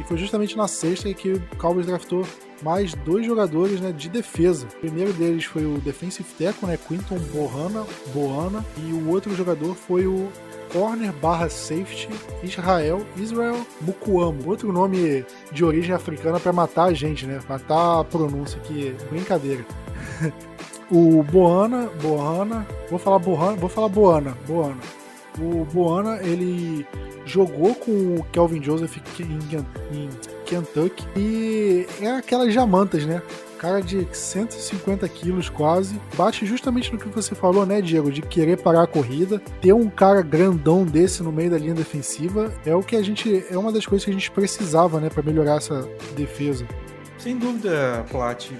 [0.00, 2.26] E foi justamente na sexta que o Cowboys draftou
[2.62, 4.66] mais dois jogadores né, de defesa.
[4.66, 9.74] O primeiro deles foi o defensive tackle, né, Quinton Bohana, Boana, e o outro jogador
[9.74, 10.30] foi o
[10.72, 12.08] corner barra safety
[12.42, 14.48] Israel Israel Mukuamo.
[14.48, 17.40] Outro nome de origem africana para matar a gente, né?
[17.48, 19.64] Matar a pronúncia que brincadeira.
[20.90, 24.80] o Boana, Boana, vou falar Boana, vou falar Boana, Boana.
[25.38, 26.86] O Boana, ele
[27.24, 30.08] jogou com o Kelvin Joseph em, em
[30.46, 33.22] Kentucky e é aquelas jamantas, né?
[33.58, 36.00] Cara de 150 quilos quase.
[36.16, 38.10] Bate justamente no que você falou, né, Diego?
[38.10, 39.40] De querer parar a corrida.
[39.60, 43.44] Ter um cara grandão desse no meio da linha defensiva é o que a gente.
[43.50, 46.66] É uma das coisas que a gente precisava, né, para melhorar essa defesa.
[47.18, 48.50] Sem dúvida, Plat.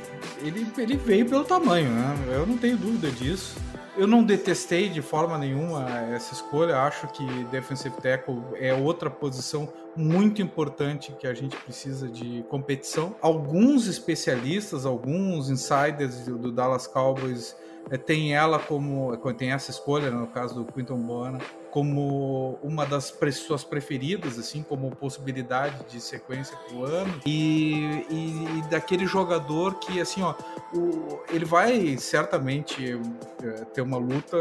[0.43, 2.17] Ele, ele veio pelo tamanho, né?
[2.33, 3.57] Eu não tenho dúvida disso
[3.99, 6.79] eu não detestei de forma nenhuma essa escolha.
[6.79, 9.69] Acho que defensive tackle é outra posição
[9.99, 13.17] muito importante que a gente precisa de competição.
[13.21, 17.57] Alguns especialistas, alguns insiders do Dallas Cowboys
[17.91, 19.17] é, tem ela como.
[19.37, 21.39] Tem essa escolha, né, no caso do Quinton Bona,
[21.71, 27.21] como uma das suas preferidas, assim, como possibilidade de sequência pro ano.
[27.27, 30.35] E, e, e, daquele jogador que, assim, ó,
[30.75, 32.99] o, ele vai certamente
[33.43, 34.37] é, ter uma luta,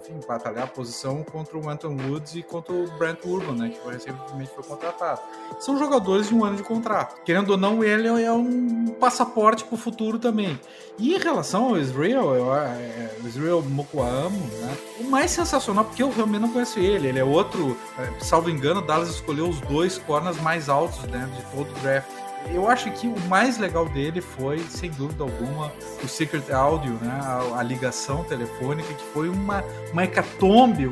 [0.00, 3.88] enfim, batalhar a posição contra o Anton Woods e contra o Brent Urban, né, que
[3.88, 5.20] recentemente foi contratado.
[5.60, 7.22] São jogadores de um ano de contrato.
[7.24, 10.58] Querendo ou não, ele é um passaporte pro futuro também.
[10.98, 16.10] E em relação ao Israel, eu, é, Israel Mokuamo, né, o mais sensacional, porque eu
[16.10, 17.08] realmente não conheço conheço ele.
[17.08, 21.42] Ele é outro, é, salvo engano, Dallas escolheu os dois corners mais altos né, de
[21.54, 22.08] todo o draft.
[22.52, 27.18] Eu acho que o mais legal dele foi, sem dúvida alguma, o Secret Audio, né?
[27.22, 30.86] A, a ligação telefônica, que foi uma, uma hecatombe.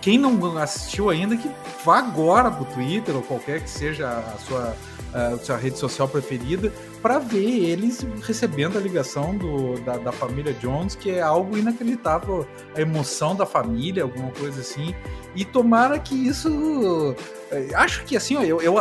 [0.00, 1.50] Quem não assistiu ainda, que
[1.84, 4.74] vá agora pro Twitter ou qualquer que seja a sua
[5.14, 10.52] a sua rede social preferida, para ver eles recebendo a ligação do, da, da, família
[10.54, 12.44] Jones, que é algo inacreditável,
[12.74, 14.92] a emoção da família, alguma coisa assim.
[15.36, 17.14] E tomara que isso.
[17.52, 18.74] Eh, acho que assim, ó, eu, eu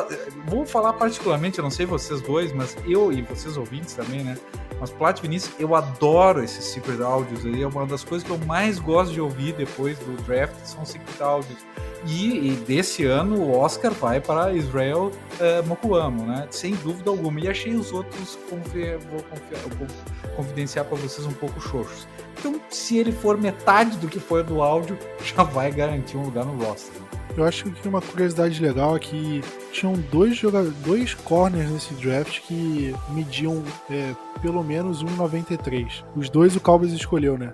[0.48, 4.36] vou falar particularmente, eu não sei vocês dois, mas eu e vocês ouvintes também, né?
[4.80, 8.40] Mas Plat Vinícius, eu adoro esses secret audios aí, é uma das coisas que eu
[8.40, 11.60] mais gosto de ouvir depois do draft, são secret audios
[12.06, 16.48] e, e, desse ano o Oscar vai para Israel uh, Mokuamo, né?
[16.52, 17.40] Sem dúvida alguma.
[17.40, 19.24] E achei os outros, vou,
[19.78, 19.88] vou
[20.36, 22.08] confidenciar para vocês, um pouco xoxos.
[22.40, 26.46] Então, se ele for metade do que foi do áudio, já vai garantir um lugar
[26.46, 27.02] no roster.
[27.36, 29.42] Eu acho que uma curiosidade legal é que
[29.72, 36.04] tinham dois jogadores, dois corners nesse draft que mediam é, pelo menos 1,93.
[36.16, 37.54] Os dois o Cowboys escolheu, né?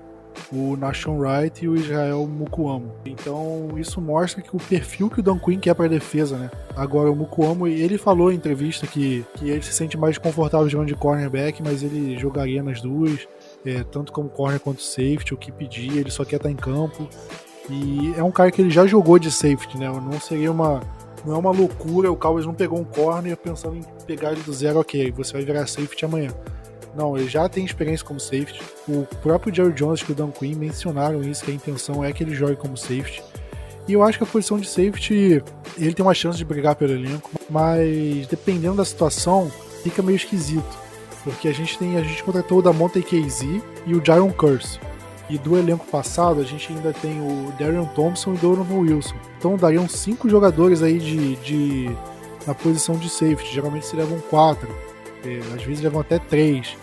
[0.51, 2.93] O Nashon Wright e o Israel Mukuamo.
[3.05, 6.49] Então isso mostra que o perfil que o Dan Quinn quer para defesa, né?
[6.75, 10.87] Agora o Mukuamo, ele falou em entrevista que, que ele se sente mais confortável jogando
[10.87, 13.27] de cornerback, mas ele jogaria nas duas,
[13.65, 17.07] é, tanto como corner quanto safety, o que pedir, ele só quer estar em campo.
[17.69, 19.87] E é um cara que ele já jogou de safety, né?
[19.87, 20.81] Não seria uma
[21.25, 24.53] não é uma loucura, o Cowboys não pegou um corner pensando em pegar ele do
[24.53, 26.31] zero, ok, você vai virar safety amanhã.
[26.95, 28.61] Não, ele já tem experiência como safety.
[28.87, 32.23] O próprio Jerry Jones e o Dan Quinn mencionaram isso, que a intenção é que
[32.23, 33.23] ele jogue como safety.
[33.87, 35.43] E eu acho que a posição de safety,
[35.77, 39.51] ele tem uma chance de brigar pelo elenco, mas dependendo da situação,
[39.83, 40.77] fica meio esquisito.
[41.23, 43.43] Porque a gente tem, a gente contratou o da Monte KZ
[43.85, 44.79] e o Jaron Curse.
[45.29, 49.15] E do elenco passado, a gente ainda tem o Darion Thompson e o Donovan Wilson.
[49.37, 51.95] Então dariam cinco jogadores aí de, de
[52.47, 53.53] na posição de safety.
[53.53, 54.69] Geralmente se levam quatro
[55.55, 56.77] às vezes levam até três.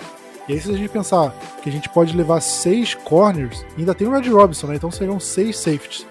[0.49, 4.07] E aí, se a gente pensar que a gente pode levar seis corners, ainda tem
[4.07, 4.77] o Red Robinson, né?
[4.77, 6.07] Então seriam seis safeties.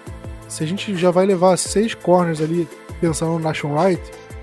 [0.48, 2.68] Se a gente já vai levar seis corners ali,
[3.00, 4.02] pensando no Nation Right,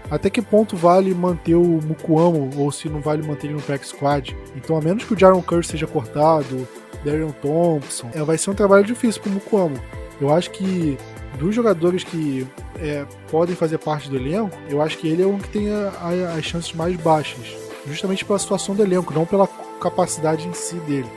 [0.09, 3.87] até que ponto vale manter o Mukuamo ou se não vale manter ele no Pack
[3.87, 4.35] Squad?
[4.55, 6.67] Então, a menos que o Jaron Curse seja cortado,
[7.05, 9.79] Darion Thompson, é, vai ser um trabalho difícil pro Mukuamo.
[10.19, 10.97] Eu acho que
[11.37, 12.47] dos jogadores que
[12.79, 16.45] é, podem fazer parte do elenco, eu acho que ele é um que tem as
[16.45, 19.47] chances mais baixas justamente pela situação do elenco, não pela
[19.79, 21.09] capacidade em si dele.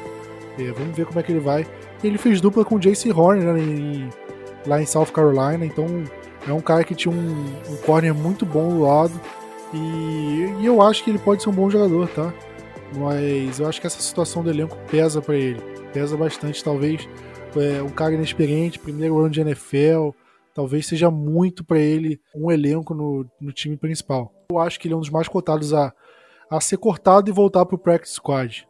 [0.58, 1.66] É, vamos ver como é que ele vai.
[2.02, 4.08] Ele fez dupla com JC Horn né, em,
[4.66, 5.86] lá em South Carolina, então
[6.46, 9.20] é um cara que tinha um, um corner muito bom do lado.
[9.72, 12.32] E, e, eu acho que ele pode ser um bom jogador, tá?
[12.94, 15.60] Mas eu acho que essa situação do elenco pesa para ele.
[15.92, 17.08] Pesa bastante, talvez.
[17.56, 20.10] É, um cara inexperiente, primeiro ano de NFL,
[20.54, 24.32] talvez seja muito para ele um elenco no, no time principal.
[24.50, 25.92] Eu acho que ele é um dos mais cotados a
[26.50, 28.66] a ser cortado e voltar pro practice squad.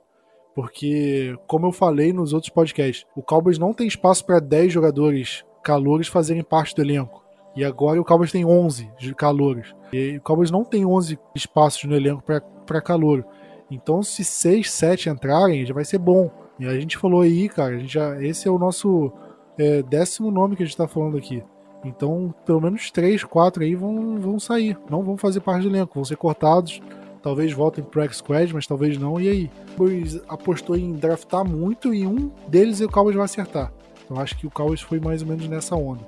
[0.55, 5.45] Porque, como eu falei nos outros podcasts, o Cowboys não tem espaço para 10 jogadores
[5.63, 7.23] calouros fazerem parte do elenco.
[7.55, 9.75] E agora o Cowboys tem 11 de calouros.
[9.93, 12.23] E o Cowboys não tem 11 espaços no elenco
[12.67, 13.25] para calouro.
[13.71, 16.31] Então, se 6, 7 entrarem, já vai ser bom.
[16.59, 19.13] E a gente falou aí, cara, já, esse é o nosso
[19.59, 21.43] é, décimo nome que a gente tá falando aqui.
[21.85, 24.79] Então, pelo menos 3, 4 aí vão, vão sair.
[24.89, 26.81] Não vão fazer parte do elenco, vão ser cortados
[27.27, 29.21] talvez voltem pro X-Squad, mas talvez não.
[29.21, 29.51] E aí?
[29.73, 33.73] O Cowboys apostou em draftar muito e um deles o Cowboys vai acertar.
[34.05, 36.07] Então acho que o Cowboys foi mais ou menos nessa onda.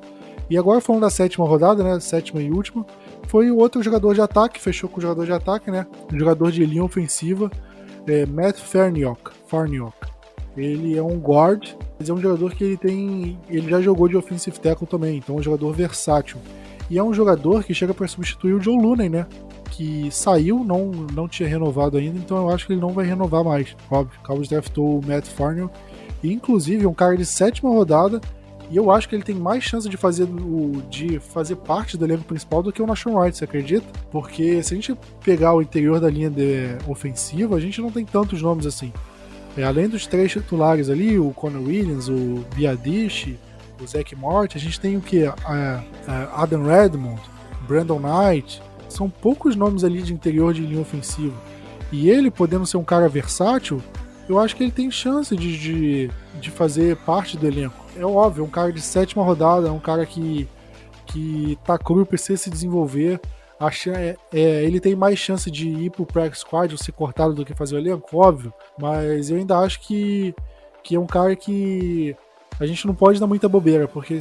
[0.48, 1.98] E agora falando da sétima rodada, né?
[1.98, 2.86] Sétima e última,
[3.26, 5.88] foi o outro jogador de ataque, fechou com o jogador de ataque, né?
[6.14, 7.50] Um jogador de linha ofensiva,
[8.06, 9.32] é Matt Farniok.
[9.48, 9.96] Farniok.
[10.56, 13.36] Ele é um guard, mas é um jogador que ele tem.
[13.50, 16.38] Ele já jogou de offensive tackle também, então é um jogador versátil.
[16.88, 19.26] E é um jogador que chega para substituir o Joe Looney, né?
[19.70, 23.44] Que saiu, não, não tinha renovado ainda, então eu acho que ele não vai renovar
[23.44, 23.76] mais.
[23.90, 25.70] Óbvio, o Cowboys draftou o Matt Farnell,
[26.22, 28.20] e inclusive um cara de sétima rodada,
[28.70, 32.04] e eu acho que ele tem mais chance de fazer, o, de fazer parte do
[32.04, 33.86] elenco principal do que o Nashon Wright, você acredita?
[34.10, 34.94] Porque se a gente
[35.24, 36.30] pegar o interior da linha
[36.86, 38.92] ofensiva, a gente não tem tantos nomes assim.
[39.56, 43.38] É, além dos três titulares ali, o Conor Williams, o Biadish,
[43.80, 45.24] o Zach Mort, a gente tem o que?
[46.34, 47.20] Adam Redmond,
[47.66, 48.62] Brandon Knight.
[48.88, 51.36] São poucos nomes ali de interior de linha ofensiva.
[51.90, 53.82] E ele, podendo ser um cara versátil,
[54.28, 56.10] eu acho que ele tem chance de, de,
[56.40, 57.84] de fazer parte do elenco.
[57.96, 60.46] É óbvio, é um cara de sétima rodada, é um cara que,
[61.06, 63.20] que tá cru, precisa se desenvolver.
[63.58, 67.34] Acha, é, é, ele tem mais chance de ir pro practice squad ou ser cortado
[67.34, 68.52] do que fazer o elenco, óbvio.
[68.78, 70.34] Mas eu ainda acho que,
[70.84, 72.14] que é um cara que
[72.60, 74.20] a gente não pode dar muita bobeira, porque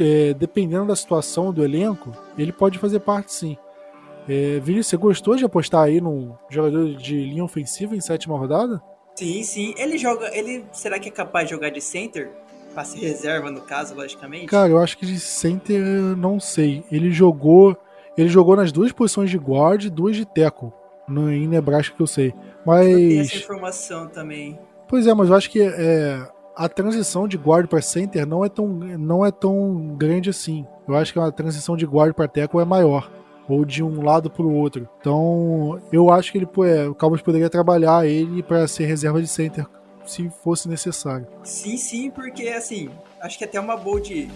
[0.00, 3.58] é, dependendo da situação do elenco, ele pode fazer parte sim.
[4.28, 8.82] É, Vini, você gostou de apostar aí no jogador de linha ofensiva em sétima rodada?
[9.14, 9.74] Sim, sim.
[9.78, 10.36] Ele joga.
[10.36, 12.30] Ele será que é capaz de jogar de center?
[12.74, 14.46] Pra ser reserva, no caso, logicamente?
[14.46, 15.82] Cara, eu acho que de center
[16.16, 16.84] não sei.
[16.92, 17.74] Ele jogou.
[18.18, 20.70] Ele jogou nas duas posições de guard e duas de tackle.
[21.08, 22.34] No, em Nebraska que eu sei.
[22.66, 22.88] Mas.
[22.88, 24.58] Eu tenho essa informação também.
[24.88, 28.48] Pois é, mas eu acho que é, a transição de guard para center não é,
[28.48, 30.66] tão, não é tão grande assim.
[30.86, 33.10] Eu acho que a transição de guard para tackle é maior
[33.48, 34.88] ou de um lado para o outro.
[35.00, 39.28] Então, eu acho que ele, é, o Cowboys poderia trabalhar ele para ser reserva de
[39.28, 39.66] center
[40.04, 41.26] se fosse necessário.
[41.42, 42.88] Sim, sim, porque assim,
[43.20, 44.30] acho que até uma bold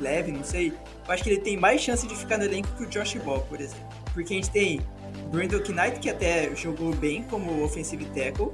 [0.00, 0.72] leve, não sei.
[1.06, 3.40] Eu acho que ele tem mais chance de ficar no elenco que o Josh Ball,
[3.42, 3.86] por exemplo.
[4.14, 4.80] Porque a gente tem
[5.30, 8.52] Brandon Knight, que até jogou bem como offensive tackle,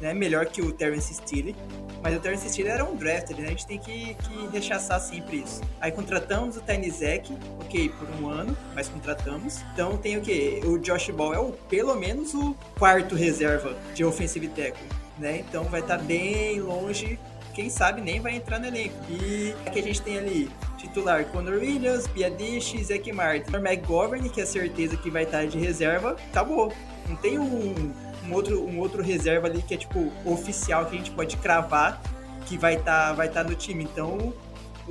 [0.00, 0.12] né?
[0.12, 1.56] Melhor que o Terrence Steele.
[2.04, 3.46] Mas o Terrence Steele era um draft, né?
[3.46, 5.62] A gente tem que, que rechaçar sempre isso.
[5.80, 9.62] Aí contratamos o Tiny Zack, ok, por um ano, mas contratamos.
[9.72, 10.60] Então tem o que?
[10.66, 14.86] O Josh Ball é o, pelo menos o quarto reserva de offensive tackle,
[15.18, 15.38] né?
[15.38, 17.18] Então vai estar tá bem longe
[17.54, 18.94] quem sabe nem vai entrar no elenco.
[19.08, 24.44] E aqui a gente tem ali titular Conor Williams, Biadish, Zach Martin, McGovern, que é
[24.44, 26.70] certeza que vai estar de reserva, acabou.
[27.08, 27.92] Não tem um,
[28.28, 32.00] um outro, um outro reserva ali que é tipo oficial que a gente pode cravar
[32.46, 33.84] que vai estar tá, vai tá no time.
[33.84, 34.32] Então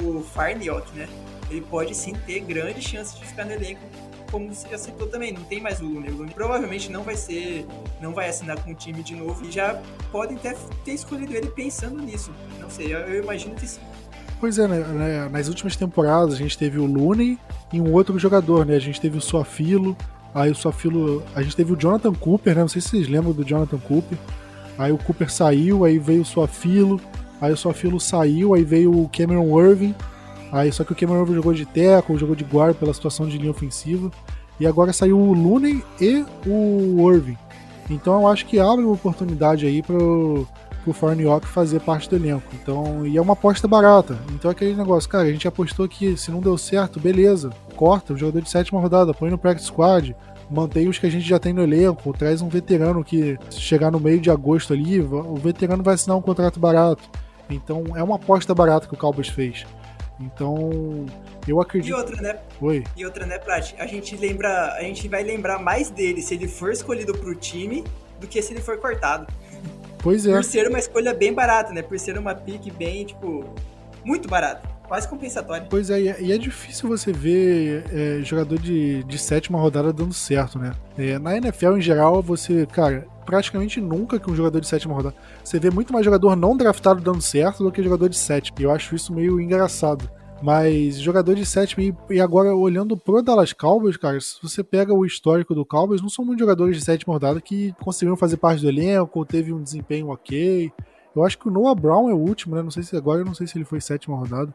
[0.01, 1.07] o Farniok, né?
[1.49, 3.81] Ele pode sim ter grande chance de ficar no elenco,
[4.31, 5.31] como você já citou também.
[5.31, 6.09] Não tem mais o Lune.
[6.09, 7.65] O Lune provavelmente não vai ser,
[8.01, 9.81] não vai assinar com o time de novo e já
[10.11, 12.31] podem até ter escolhido ele pensando nisso.
[12.59, 13.81] Não sei, eu, eu imagino que sim.
[14.39, 17.39] Pois é, né, né, nas últimas temporadas a gente teve o Lune
[17.71, 18.75] e um outro jogador, né?
[18.75, 19.95] A gente teve o Suafilo,
[20.33, 21.23] Aí o Suafilo.
[21.35, 22.61] A gente teve o Jonathan Cooper, né?
[22.61, 24.17] Não sei se vocês lembram do Jonathan Cooper.
[24.77, 26.99] Aí o Cooper saiu, aí veio o Suafilo.
[27.39, 29.93] Aí o Suafilo saiu, aí veio o Cameron Irving.
[30.51, 33.37] Aí só que o Cameron Irving jogou de teco, jogou de guarda pela situação de
[33.37, 34.11] linha ofensiva.
[34.59, 37.37] E agora saiu o Looney e o Irving.
[37.89, 40.47] Então eu acho que abre uma oportunidade aí pro,
[40.83, 42.47] pro Farniok fazer parte do elenco.
[42.53, 44.17] Então, e é uma aposta barata.
[44.33, 48.13] Então é aquele negócio, cara, a gente apostou que se não deu certo, beleza corta
[48.13, 50.15] o jogador de sétima rodada, põe no practice squad,
[50.49, 53.91] mantém os que a gente já tem no elenco, traz um veterano que se chegar
[53.91, 57.03] no meio de agosto ali, o veterano vai assinar um contrato barato.
[57.49, 59.65] Então é uma aposta barata que o Cowboys fez.
[60.19, 61.05] Então,
[61.47, 61.91] eu acredito.
[61.91, 62.39] E outra, né?
[62.61, 62.83] Oi.
[62.95, 63.73] E outra, né, Prat?
[63.79, 67.83] A gente lembra, a gente vai lembrar mais dele se ele for escolhido pro time
[68.19, 69.27] do que se ele for cortado.
[70.03, 70.33] Pois é.
[70.33, 71.81] Por ser uma escolha bem barata, né?
[71.81, 73.45] Por ser uma pick bem, tipo,
[74.03, 75.65] muito barata quase compensatório.
[75.69, 80.13] Pois é, e é, é difícil você ver é, jogador de, de sétima rodada dando
[80.13, 80.71] certo, né?
[80.95, 85.15] É, na NFL, em geral, você, cara, praticamente nunca que um jogador de sétima rodada.
[85.43, 88.55] Você vê muito mais jogador não draftado dando certo do que jogador de sétima.
[88.59, 90.09] E eu acho isso meio engraçado.
[90.41, 95.05] Mas jogador de sétima, e agora olhando pro Dallas Cowboys, cara, se você pega o
[95.05, 98.67] histórico do Cowboys, não são muitos jogadores de sétima rodada que conseguiram fazer parte do
[98.67, 100.71] elenco, teve um desempenho ok.
[101.15, 102.61] Eu acho que o Noah Brown é o último, né?
[102.61, 104.53] Não sei se agora, eu não sei se ele foi sétima rodada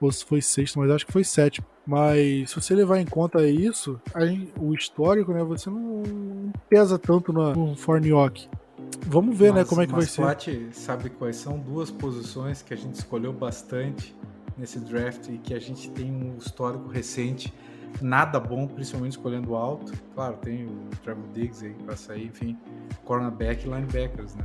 [0.00, 1.66] ou se foi sexto, mas acho que foi sétimo.
[1.86, 6.98] Mas se você levar em conta isso, aí, o histórico, né, você não, não pesa
[6.98, 8.48] tanto no, no Forniock.
[9.06, 10.22] Vamos ver, né, mas, né, como é que vai ser.
[10.22, 14.14] Plat sabe quais são duas posições que a gente escolheu bastante
[14.58, 17.52] nesse draft e que a gente tem um histórico recente
[18.00, 19.92] nada bom, principalmente escolhendo alto.
[20.14, 22.56] Claro, tem o Trevor Diggs aí para sair, enfim,
[23.04, 24.44] cornerback e linebackers, né?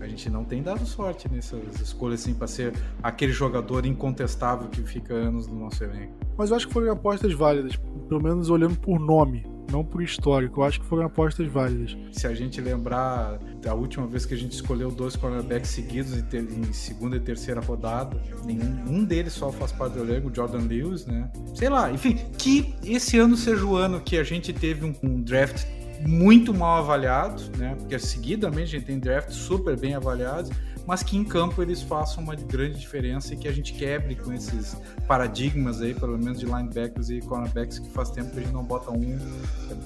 [0.00, 4.82] A gente não tem dado sorte nessas escolhas assim para ser aquele jogador incontestável que
[4.82, 6.14] fica anos no nosso elenco.
[6.36, 7.76] Mas eu acho que foram apostas válidas,
[8.08, 10.60] pelo menos olhando por nome, não por histórico.
[10.60, 11.96] Eu acho que foram apostas válidas.
[12.12, 16.72] Se a gente lembrar da última vez que a gente escolheu dois cornerbacks seguidos em,
[16.72, 21.30] segunda e terceira rodada, nenhum um deles só faz parte do elenco, Jordan Lewis, né?
[21.54, 25.22] Sei lá, enfim, que esse ano seja o ano que a gente teve um, um
[25.22, 25.66] draft
[26.06, 27.74] muito mal avaliado, né?
[27.78, 30.50] Porque seguidamente a gente tem drafts super bem avaliados,
[30.86, 34.32] mas que em campo eles façam uma grande diferença e que a gente quebre com
[34.32, 34.76] esses
[35.06, 38.64] paradigmas aí, pelo menos de linebackers e cornerbacks que faz tempo que a gente não
[38.64, 39.18] bota um.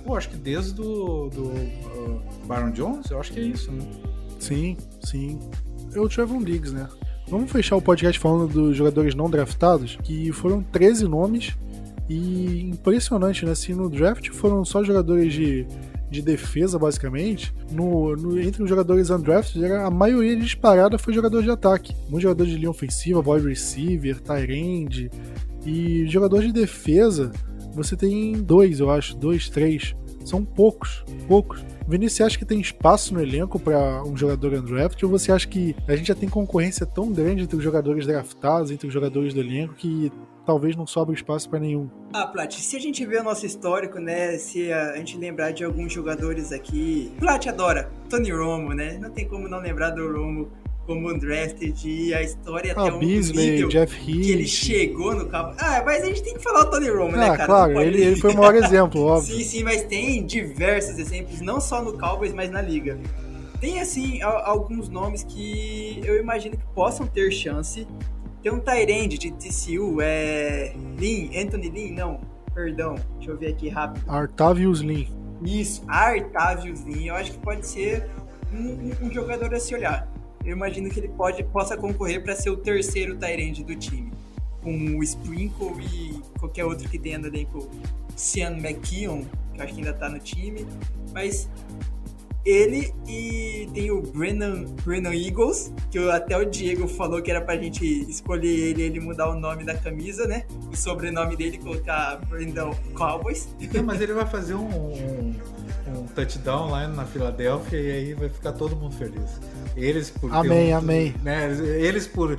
[0.04, 3.84] Pô, acho que desde do, do uh, Byron Jones, eu acho que é isso, né?
[4.38, 5.38] Sim, sim.
[5.94, 6.88] É o Trevor Diggs, né?
[7.28, 11.56] Vamos fechar o podcast falando dos jogadores não draftados, que foram 13 nomes
[12.08, 13.54] e impressionante, né?
[13.54, 15.66] Se no draft foram só jogadores de,
[16.10, 21.50] de defesa, basicamente, no, no, entre os jogadores undrafted, a maioria disparada foi jogador de
[21.50, 21.94] ataque.
[22.08, 25.10] Muitos jogadores de linha ofensiva, wide receiver, tight end.
[25.64, 27.30] E jogador de defesa,
[27.72, 29.94] você tem dois, eu acho, dois, três.
[30.24, 31.62] São poucos, poucos.
[31.90, 35.48] Vinícius, você acha que tem espaço no elenco para um jogador undrafted ou você acha
[35.48, 39.34] que a gente já tem concorrência tão grande entre os jogadores draftados, entre os jogadores
[39.34, 40.12] do elenco, que
[40.46, 41.90] talvez não sobre espaço para nenhum.
[42.12, 45.64] Ah, Plat, se a gente ver o nosso histórico, né, se a gente lembrar de
[45.64, 48.98] alguns jogadores aqui, Plat adora Tony Romo, né?
[48.98, 50.48] Não tem como não lembrar do Romo
[50.90, 54.04] como undrafted e a história ah, até um Beasley, nível Jeff Heath.
[54.04, 55.54] que ele chegou no cabo.
[55.56, 57.46] Ah, mas a gente tem que falar o Tony Romo, né, ah, cara?
[57.46, 59.36] Claro, ele, ele foi o maior exemplo, óbvio.
[59.36, 62.98] Sim, sim, mas tem diversos exemplos, não só no Cowboys, mas na liga.
[63.60, 67.86] Tem, assim, alguns nomes que eu imagino que possam ter chance
[68.42, 70.72] tem um Tyrande de TCU, é.
[70.98, 72.20] Lin, Anthony Lin, não,
[72.52, 74.02] perdão, deixa eu ver aqui rápido.
[74.10, 75.06] Artavius Lin.
[75.44, 78.08] Isso, Artavius Lin, eu acho que pode ser
[78.52, 80.08] um, um jogador a se olhar.
[80.44, 84.12] Eu imagino que ele pode, possa concorrer para ser o terceiro Tyrande do time.
[84.62, 87.70] Com o Sprinkle e qualquer outro que tenha ali com o
[88.16, 89.24] Sean McKeon,
[89.54, 90.66] que eu acho que ainda tá no time.
[91.12, 91.48] Mas
[92.44, 97.56] ele e tem o Brennan, Brennan Eagles, que até o Diego falou que era pra
[97.56, 100.44] gente escolher ele ele mudar o nome da camisa, né?
[100.72, 103.48] O sobrenome dele colocar Brandon Cowboys.
[103.74, 105.34] É, mas ele vai fazer um, um,
[105.88, 109.40] um, touchdown lá na Filadélfia e aí vai ficar todo mundo feliz.
[109.76, 111.14] Eles por amém, um, amém.
[111.22, 112.38] Né, eles por uh,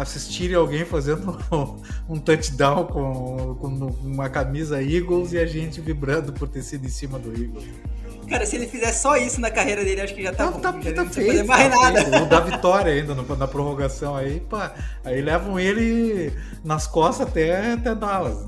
[0.00, 1.38] assistirem alguém fazendo
[2.08, 3.68] um touchdown com, com
[4.02, 7.64] uma camisa Eagles e a gente vibrando por ter sido em cima do Eagles.
[8.28, 10.60] Cara, se ele fizer só isso na carreira dele, acho que já tá não, bom.
[10.60, 12.04] Tá, já tá não feito, fazer mais tá nada.
[12.04, 12.22] Feito.
[12.22, 14.74] O da vitória ainda no, na prorrogação aí, pá.
[15.04, 16.32] Aí levam ele
[16.64, 18.46] nas costas até, até Dallas.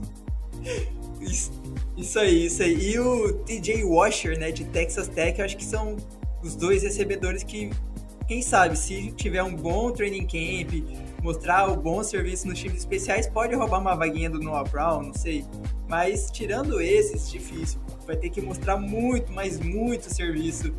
[1.20, 1.52] Isso,
[1.96, 2.92] isso aí, isso aí.
[2.92, 5.96] E o TJ Washer, né, de Texas Tech, eu acho que são
[6.42, 7.70] os dois recebedores que,
[8.26, 10.84] quem sabe, se tiver um bom training camp,
[11.22, 15.14] mostrar o bom serviço nos times especiais, pode roubar uma vaguinha do Noah Brown, não
[15.14, 15.44] sei.
[15.88, 20.74] Mas tirando esses, difícil vai ter que mostrar muito, mas muito serviço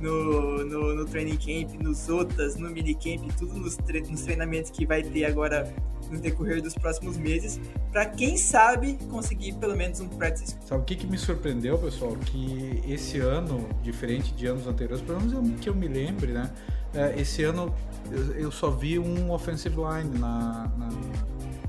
[0.00, 4.84] no, no, no training camp, nos outras, no minicamp, tudo nos, tre nos treinamentos que
[4.84, 5.72] vai ter agora
[6.10, 10.56] no decorrer dos próximos meses, para quem sabe conseguir pelo menos um practice.
[10.66, 12.16] Sabe o que, que me surpreendeu, pessoal?
[12.16, 16.50] Que esse ano, diferente de anos anteriores, pelo menos que eu me lembre, né?
[16.94, 17.74] É, esse ano
[18.36, 20.88] eu, só vi um offensive line na, na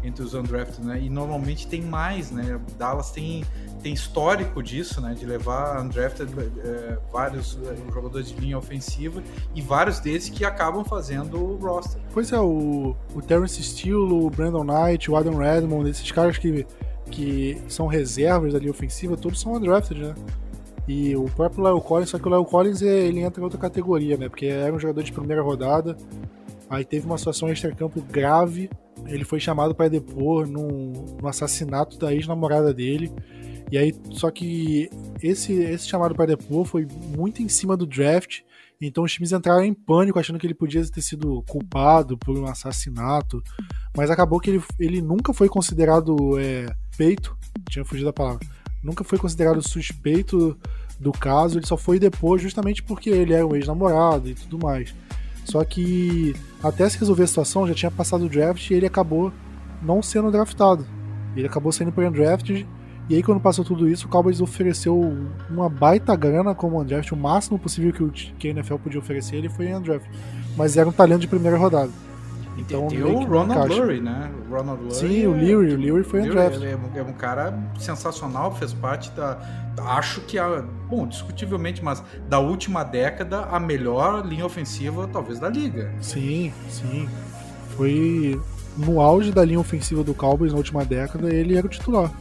[0.04, 1.00] entre os undrafted, né?
[1.02, 2.60] E normalmente tem mais, né?
[2.78, 3.46] Dallas tem
[3.82, 5.14] tem histórico disso, né?
[5.14, 9.22] De levar undrafted é, vários é, jogadores de linha ofensiva
[9.54, 12.02] e vários desses que acabam fazendo o roster.
[12.14, 16.66] Pois é, o, o Terrence Steele, o Brandon Knight, o Adam Redmond, esses caras que,
[17.12, 20.16] que são reservas da linha ofensiva, todos são undrafted, né?
[20.88, 24.18] E o próprio Leo Collins, só que o Leo Collins ele entra em outra categoria,
[24.18, 24.28] né?
[24.28, 25.96] Porque era um jogador de primeira rodada,
[26.70, 28.70] aí teve uma situação extra-campo grave,
[29.06, 33.12] ele foi chamado para depor no assassinato da ex-namorada dele.
[33.72, 34.90] E aí, só que
[35.22, 38.42] esse, esse chamado para depor foi muito em cima do draft.
[38.80, 42.46] Então os times entraram em pânico, achando que ele podia ter sido culpado por um
[42.46, 43.42] assassinato.
[43.96, 46.66] Mas acabou que ele, ele nunca foi considerado é,
[46.98, 47.36] peito.
[47.70, 48.46] Tinha fugido da palavra.
[48.84, 50.58] Nunca foi considerado suspeito
[51.00, 51.58] do caso.
[51.58, 54.94] Ele só foi depor justamente porque ele era um ex-namorado e tudo mais.
[55.46, 59.32] Só que até se resolver a situação, já tinha passado o draft e ele acabou
[59.82, 60.86] não sendo draftado.
[61.36, 62.66] Ele acabou sendo para draft
[63.10, 64.98] e aí, quando passou tudo isso, o Cowboys ofereceu
[65.50, 69.36] uma baita grana como undraft, o máximo possível que, o, que a NFL podia oferecer,
[69.36, 70.08] ele foi em undraft.
[70.56, 71.92] Mas era um talento de primeira rodada.
[72.58, 74.32] Então, tem o Ronald Lurie, né?
[74.48, 76.62] O Ronald Lurie Sim, o Leary, o Leary foi undraft.
[76.64, 79.40] É, é, um cara sensacional, fez parte da.
[79.78, 85.50] Acho que, a, bom, discutivelmente, mas da última década, a melhor linha ofensiva, talvez, da
[85.50, 85.92] liga.
[86.00, 87.10] Sim, sim.
[87.76, 88.40] Foi
[88.78, 92.12] no auge da linha ofensiva do Cowboys na última década, ele era o titular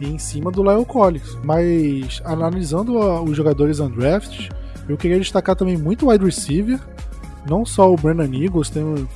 [0.00, 1.36] e em cima do Lyle Collins.
[1.42, 4.50] Mas analisando a, os jogadores undrafted,
[4.88, 6.78] eu queria destacar também muito wide receiver,
[7.48, 9.08] não só o Brandon Eagles, tem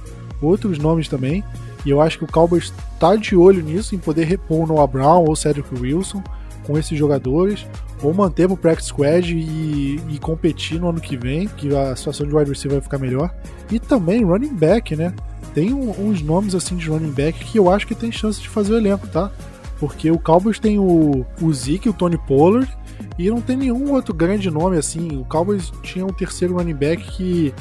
[0.46, 1.44] outros nomes também.
[1.84, 4.86] E eu acho que o Cowboys está de olho nisso, em poder repor o Noah
[4.86, 6.22] Brown ou Cedric Wilson
[6.64, 7.66] com esses jogadores,
[8.02, 12.26] ou manter o practice squad e, e, competir no ano que vem, que a situação
[12.26, 13.34] de wide receiver vai ficar melhor.
[13.70, 15.12] E também running back, né?
[15.54, 18.48] Tem um, uns nomes assim de running back que eu acho que tem chance de
[18.48, 19.30] fazer o elenco, tá?
[19.78, 22.70] Porque o Cowboys tem o, o Zeke, o Tony Pollard,
[23.18, 25.16] E não tem nenhum outro grande nome assim.
[25.16, 27.52] O Cowboys tinha um terceiro running back que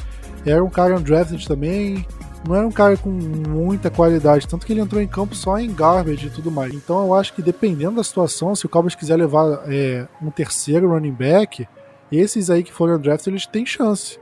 [0.46, 2.06] era um cara undrafted também.
[2.46, 5.72] Não era um cara com muita qualidade, tanto que ele entrou em campo só em
[5.72, 6.74] garbage e tudo mais.
[6.74, 10.88] Então eu acho que dependendo da situação, se o Cowboys quiser levar é, um terceiro
[10.88, 11.68] running back,
[12.10, 14.18] esses aí que foram undrafted, eles têm chance.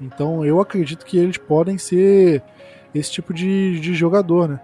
[0.00, 2.42] Então eu acredito que eles podem ser
[2.94, 4.60] esse tipo de, de jogador, né?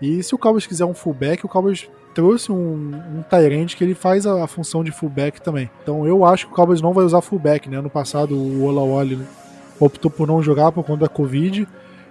[0.00, 3.94] E se o Cowboys quiser um fullback, o Cowboys trouxe um, um Tyrant que ele
[3.94, 5.70] faz a, a, função de fullback também.
[5.82, 7.76] Então eu acho que o Cowboys não vai usar fullback, né?
[7.76, 9.18] Ano passado o Olawale
[9.78, 11.68] optou por não jogar por conta da Covid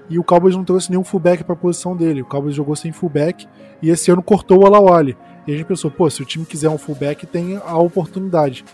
[0.09, 2.21] e o Cowboys não trouxe nenhum fullback para a posição dele.
[2.21, 3.47] O Cowboys jogou sem fullback
[3.81, 5.17] e esse ano cortou o Olawale.
[5.47, 8.65] E a gente pensou, pô, se o time quiser um fullback, tem a oportunidade.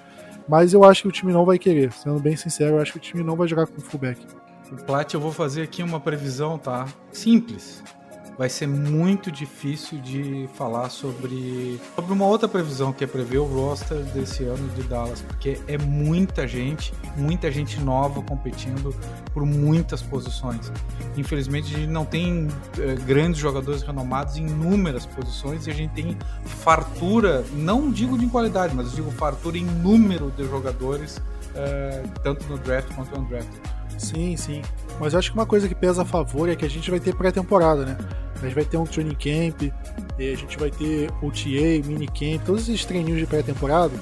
[0.47, 1.91] Mas eu acho que o time não vai querer.
[1.91, 4.25] Sendo bem sincero, eu acho que o time não vai jogar com fullback.
[4.71, 6.85] O Plat, eu vou fazer aqui uma previsão, tá?
[7.11, 7.83] Simples
[8.37, 13.45] vai ser muito difícil de falar sobre, sobre uma outra previsão que é prever o
[13.45, 18.95] roster desse ano de Dallas, porque é muita gente, muita gente nova competindo
[19.33, 20.71] por muitas posições.
[21.17, 22.47] Infelizmente, a gente não tem
[22.79, 28.27] é, grandes jogadores renomados em inúmeras posições e a gente tem fartura, não digo de
[28.27, 31.21] qualidade, mas digo fartura em número de jogadores,
[31.55, 33.49] é, tanto no draft quanto no draft.
[34.01, 34.61] Sim, sim.
[34.99, 36.99] Mas eu acho que uma coisa que pesa a favor é que a gente vai
[36.99, 37.97] ter pré-temporada, né?
[38.35, 39.71] A gente vai ter um training camp,
[40.17, 43.93] a gente vai ter OTA, minicamp, todos esses treininhos de pré-temporada.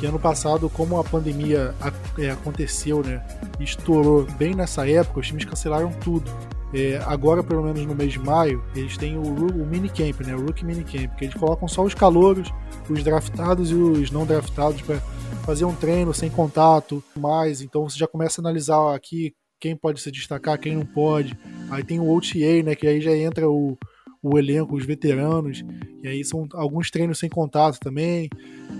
[0.00, 1.74] Que ano passado, como a pandemia
[2.18, 3.22] é, aconteceu, né?
[3.60, 6.30] Estourou bem nessa época, os times cancelaram tudo.
[6.74, 10.34] É, agora, pelo menos no mês de maio, eles têm o, o minicamp, né?
[10.34, 12.50] O Rookie Minicamp, que eles colocam só os calouros,
[12.88, 14.96] os draftados e os não draftados para
[15.44, 17.60] fazer um treino sem contato, mais.
[17.60, 21.38] Então você já começa a analisar aqui quem pode se destacar, quem não pode.
[21.70, 22.74] Aí tem o OTA, né?
[22.74, 23.78] Que aí já entra o,
[24.20, 25.64] o elenco, os veteranos.
[26.02, 28.28] E aí são alguns treinos sem contato também.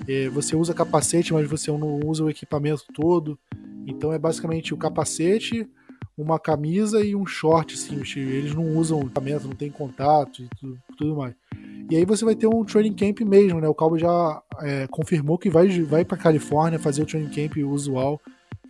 [0.09, 3.39] É, você usa capacete, mas você não usa o equipamento todo.
[3.87, 5.71] Então é basicamente o capacete,
[6.19, 8.03] uma camisa e um short, assim.
[8.21, 11.33] Eles não usam equipamento, não tem contato e tudo, tudo mais.
[11.89, 13.69] E aí você vai ter um training camp mesmo, né?
[13.69, 18.21] O Calvo já é, confirmou que vai, vai para Califórnia fazer o training camp usual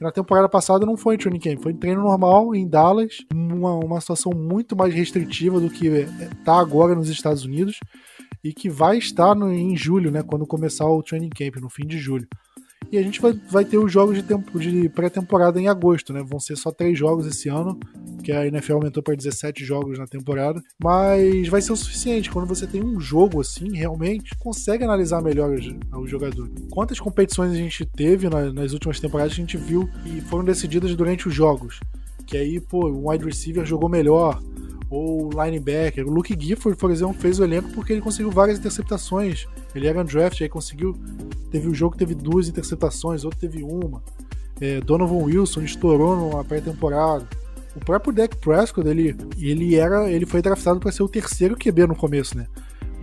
[0.02, 3.74] na temporada passada não foi em training camp, foi em treino normal em Dallas, uma,
[3.76, 7.78] uma situação muito mais restritiva do que está agora nos Estados Unidos
[8.42, 11.86] e que vai estar no, em julho, né, quando começar o training camp, no fim
[11.86, 12.26] de julho.
[12.90, 16.22] E a gente vai, vai ter os jogos de, tempo, de pré-temporada em agosto, né?
[16.22, 17.78] Vão ser só três jogos esse ano,
[18.22, 20.62] que a NFL aumentou para 17 jogos na temporada.
[20.82, 22.30] Mas vai ser o suficiente.
[22.30, 25.50] Quando você tem um jogo assim, realmente, consegue analisar melhor
[25.94, 26.50] o jogador.
[26.70, 31.28] Quantas competições a gente teve nas últimas temporadas, a gente viu e foram decididas durante
[31.28, 31.80] os jogos.
[32.26, 34.40] Que aí, pô, o wide receiver jogou melhor,
[34.92, 36.06] ou linebacker.
[36.06, 39.46] O Luke Gifford, por exemplo, fez o elenco porque ele conseguiu várias interceptações.
[39.74, 40.94] Ele era um draft, aí conseguiu.
[41.50, 44.02] Teve um jogo que teve duas interceptações, outro teve uma.
[44.60, 47.26] É, Donovan Wilson estourou numa pré-temporada.
[47.74, 51.86] O próprio Dak Prescott, ele, ele, era, ele foi draftado para ser o terceiro QB
[51.86, 52.46] no começo, né?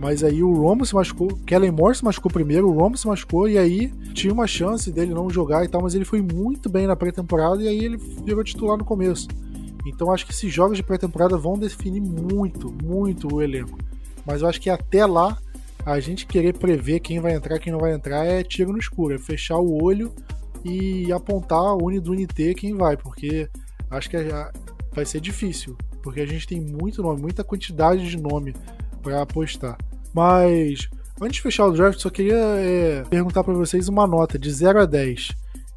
[0.00, 3.48] Mas aí o Romo se machucou, Kellen Moore se machucou primeiro, o Romo se machucou,
[3.48, 6.86] e aí tinha uma chance dele não jogar e tal, mas ele foi muito bem
[6.86, 9.28] na pré-temporada e aí ele virou titular no começo.
[9.86, 13.78] Então acho que esses jogos de pré-temporada vão definir muito, muito o elenco.
[14.24, 15.38] Mas eu acho que até lá,
[15.84, 19.14] a gente querer prever quem vai entrar quem não vai entrar é tiro no escuro,
[19.14, 20.12] é fechar o olho
[20.64, 23.48] e apontar uni do unité quem vai, porque
[23.90, 24.16] acho que
[24.92, 28.54] vai ser difícil, porque a gente tem muito nome, muita quantidade de nome
[29.02, 29.78] para apostar.
[30.12, 30.88] Mas
[31.20, 34.82] antes de fechar o draft, só queria é, perguntar para vocês uma nota de 0
[34.82, 35.28] a 10.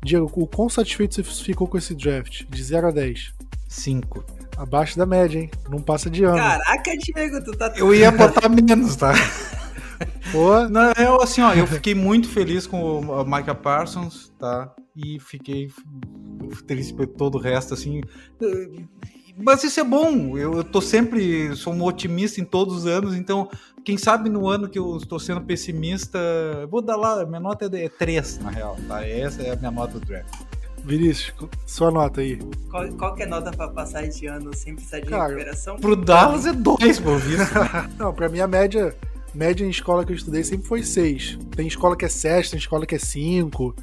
[0.04, 2.44] Diego, o quão satisfeito você ficou com esse draft?
[2.50, 3.34] De 0 a 10.
[3.74, 4.24] 5.
[4.56, 5.52] Abaixo da média, hein?
[5.70, 6.38] Não passa de ano.
[6.38, 7.74] Caraca, Diego, tu tá.
[7.76, 9.14] Eu ia botar menos, tá?
[10.32, 10.68] Pô.
[10.70, 14.74] Não, eu, assim, ó, eu fiquei muito feliz com o Micah Parsons, tá?
[14.96, 15.72] E fiquei
[16.68, 18.02] triste por todo o resto, assim.
[19.36, 20.38] Mas isso é bom.
[20.38, 21.56] Eu, eu tô sempre.
[21.56, 23.50] Sou um otimista em todos os anos, então,
[23.84, 26.20] quem sabe no ano que eu estou sendo pessimista.
[26.70, 29.06] Vou dar lá, minha nota é 3, na real, tá?
[29.08, 30.53] Essa é a minha nota do draft.
[30.84, 31.34] Vinícius,
[31.66, 32.38] sua nota aí.
[32.70, 35.78] Qual, qual que é a nota pra passar de ano sem precisar de Cara, recuperação?
[35.78, 37.54] Pro Dallas é 2, por visto.
[37.98, 38.96] Não, pra mim a média,
[39.34, 41.40] média em escola que eu estudei sempre foi 6.
[41.56, 43.76] Tem escola que é 7, tem escola que é 5.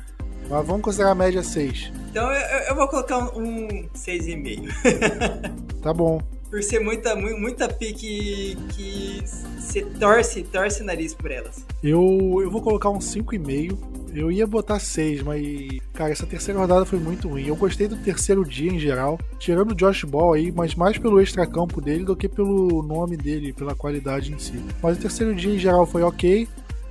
[0.48, 1.92] Mas vamos considerar a média 6.
[2.10, 5.80] Então eu, eu vou colocar um 6,5.
[5.80, 6.20] tá bom
[6.50, 9.22] por ser muita, muita pique que
[9.56, 11.64] você torce, torce o nariz por elas.
[11.82, 13.78] Eu, eu vou colocar um 5,5.
[14.12, 17.46] Eu ia botar 6, mas, cara, essa terceira rodada foi muito ruim.
[17.46, 21.20] Eu gostei do terceiro dia em geral, tirando o Josh Ball aí, mas mais pelo
[21.20, 24.60] extracampo dele do que pelo nome dele, pela qualidade em si.
[24.82, 26.48] Mas o terceiro dia em geral foi ok.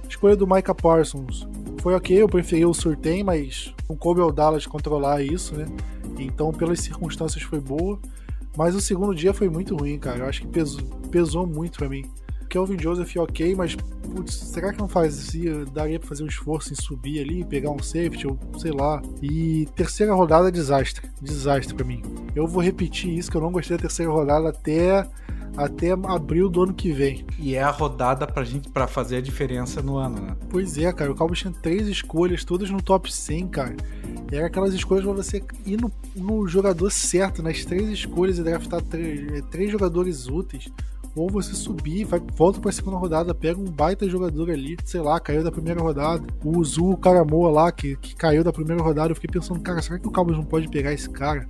[0.07, 1.45] Escolha do Micah Parsons
[1.81, 5.65] foi ok, eu preferi o Surtain, mas não coube ao Dallas controlar isso, né?
[6.17, 7.99] Então, pelas circunstâncias, foi boa.
[8.59, 10.17] Mas o segundo dia foi muito ruim, cara.
[10.17, 12.03] Eu acho que pesou, pesou muito para mim.
[12.49, 16.75] Kelvin Joseph ok, mas putz, será que não fazia, daria pra fazer um esforço em
[16.75, 19.01] subir ali, pegar um safety, ou sei lá.
[19.21, 21.09] E terceira rodada, desastre.
[21.21, 22.01] Desastre para mim.
[22.35, 25.07] Eu vou repetir isso, que eu não gostei da terceira rodada até
[25.57, 27.25] até abril do ano que vem.
[27.37, 30.35] E é a rodada pra gente para fazer a diferença no ano, né?
[30.49, 31.11] Pois é, cara.
[31.11, 33.75] O Cowboys tinha três escolhas, todas no top 100, cara.
[34.31, 38.43] E era aquelas escolhas pra você ir no, no jogador certo, nas três escolhas e
[38.43, 40.71] draftar três, três jogadores úteis
[41.15, 45.19] ou você subir, vai, volta pra segunda rodada, pega um baita jogador ali, sei lá,
[45.19, 46.25] caiu da primeira rodada.
[46.43, 49.99] O Zu Karamoa lá, que, que caiu da primeira rodada, eu fiquei pensando, cara, será
[49.99, 51.47] que o Cowboys não pode pegar esse cara?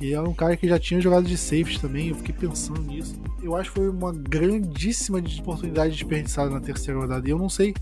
[0.00, 3.18] E é um cara que já tinha jogado de safety também, eu fiquei pensando nisso.
[3.42, 7.26] Eu acho que foi uma grandíssima oportunidade desperdiçada na terceira rodada.
[7.26, 7.74] E eu não sei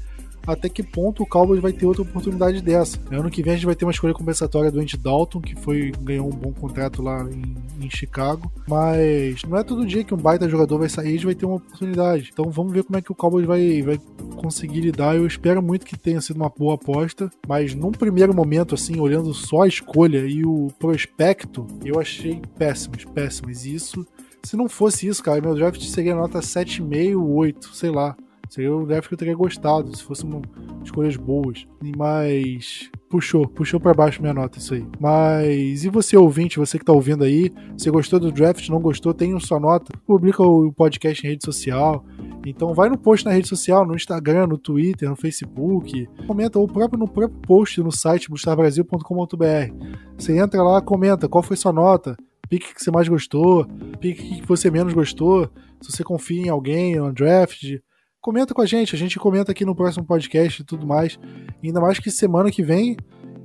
[0.47, 2.99] até que ponto o Cowboys vai ter outra oportunidade dessa.
[3.11, 5.92] Ano que vem a gente vai ter uma escolha compensatória do Andy Dalton, que foi
[6.01, 10.18] ganhou um bom contrato lá em, em, Chicago, mas não é todo dia que um
[10.18, 12.30] baita jogador vai sair e vai ter uma oportunidade.
[12.32, 13.99] Então vamos ver como é que o Cowboys vai, vai
[14.36, 15.16] conseguir lidar.
[15.16, 19.32] Eu espero muito que tenha sido uma boa aposta, mas num primeiro momento, assim, olhando
[19.32, 23.64] só a escolha e o prospecto, eu achei péssimos, péssimos.
[23.64, 24.07] Isso
[24.45, 28.14] se não fosse isso, cara, meu draft seria nota 7,5, 8, sei lá.
[28.55, 30.41] Seria draft que eu teria gostado, se fosse uma,
[30.85, 31.67] escolhas boas.
[31.97, 34.87] Mas puxou, puxou para baixo minha nota isso aí.
[35.01, 39.13] Mas e você ouvinte, você que tá ouvindo aí, você gostou do draft, não gostou,
[39.13, 42.05] tem sua nota, publica o podcast em rede social.
[42.47, 46.69] Então vai no post na rede social, no Instagram, no Twitter, no Facebook, comenta ou
[46.69, 49.89] próprio no próprio post no site bustarbrasil.com.br.
[50.17, 52.17] Você entra lá, comenta qual foi sua nota,
[52.49, 53.67] pique que você mais gostou,
[53.99, 55.51] pique que você menos gostou,
[55.81, 57.81] se você confia em alguém no draft,
[58.25, 61.18] comenta com a gente, a gente comenta aqui no próximo podcast e tudo mais.
[61.62, 62.97] Ainda mais que semana que vem,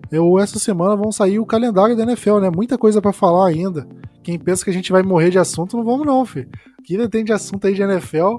[0.10, 2.50] ou essa semana, vão sair o calendário da NFL, né?
[2.50, 3.86] Muita coisa para falar ainda.
[4.24, 6.50] Quem pensa que a gente vai morrer de assunto, não vamos não, filho.
[6.86, 8.38] Que ainda tem de assunto aí de NFL,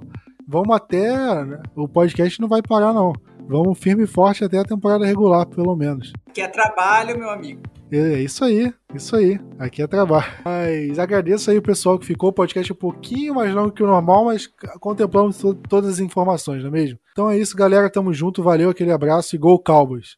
[0.49, 1.45] vamos até...
[1.45, 1.61] Né?
[1.76, 3.12] O podcast não vai parar, não.
[3.47, 6.11] Vamos firme e forte até a temporada regular, pelo menos.
[6.32, 7.61] Que é trabalho, meu amigo.
[7.93, 9.41] É isso aí, isso aí.
[9.59, 10.26] Aqui é trabalho.
[10.45, 12.30] Mas agradeço aí o pessoal que ficou.
[12.30, 16.62] O podcast é um pouquinho mais longo que o normal, mas contemplamos todas as informações,
[16.62, 16.99] não é mesmo?
[17.12, 17.91] Então é isso, galera.
[17.91, 18.43] Tamo junto.
[18.43, 20.16] Valeu, aquele abraço e Gol Cowboys.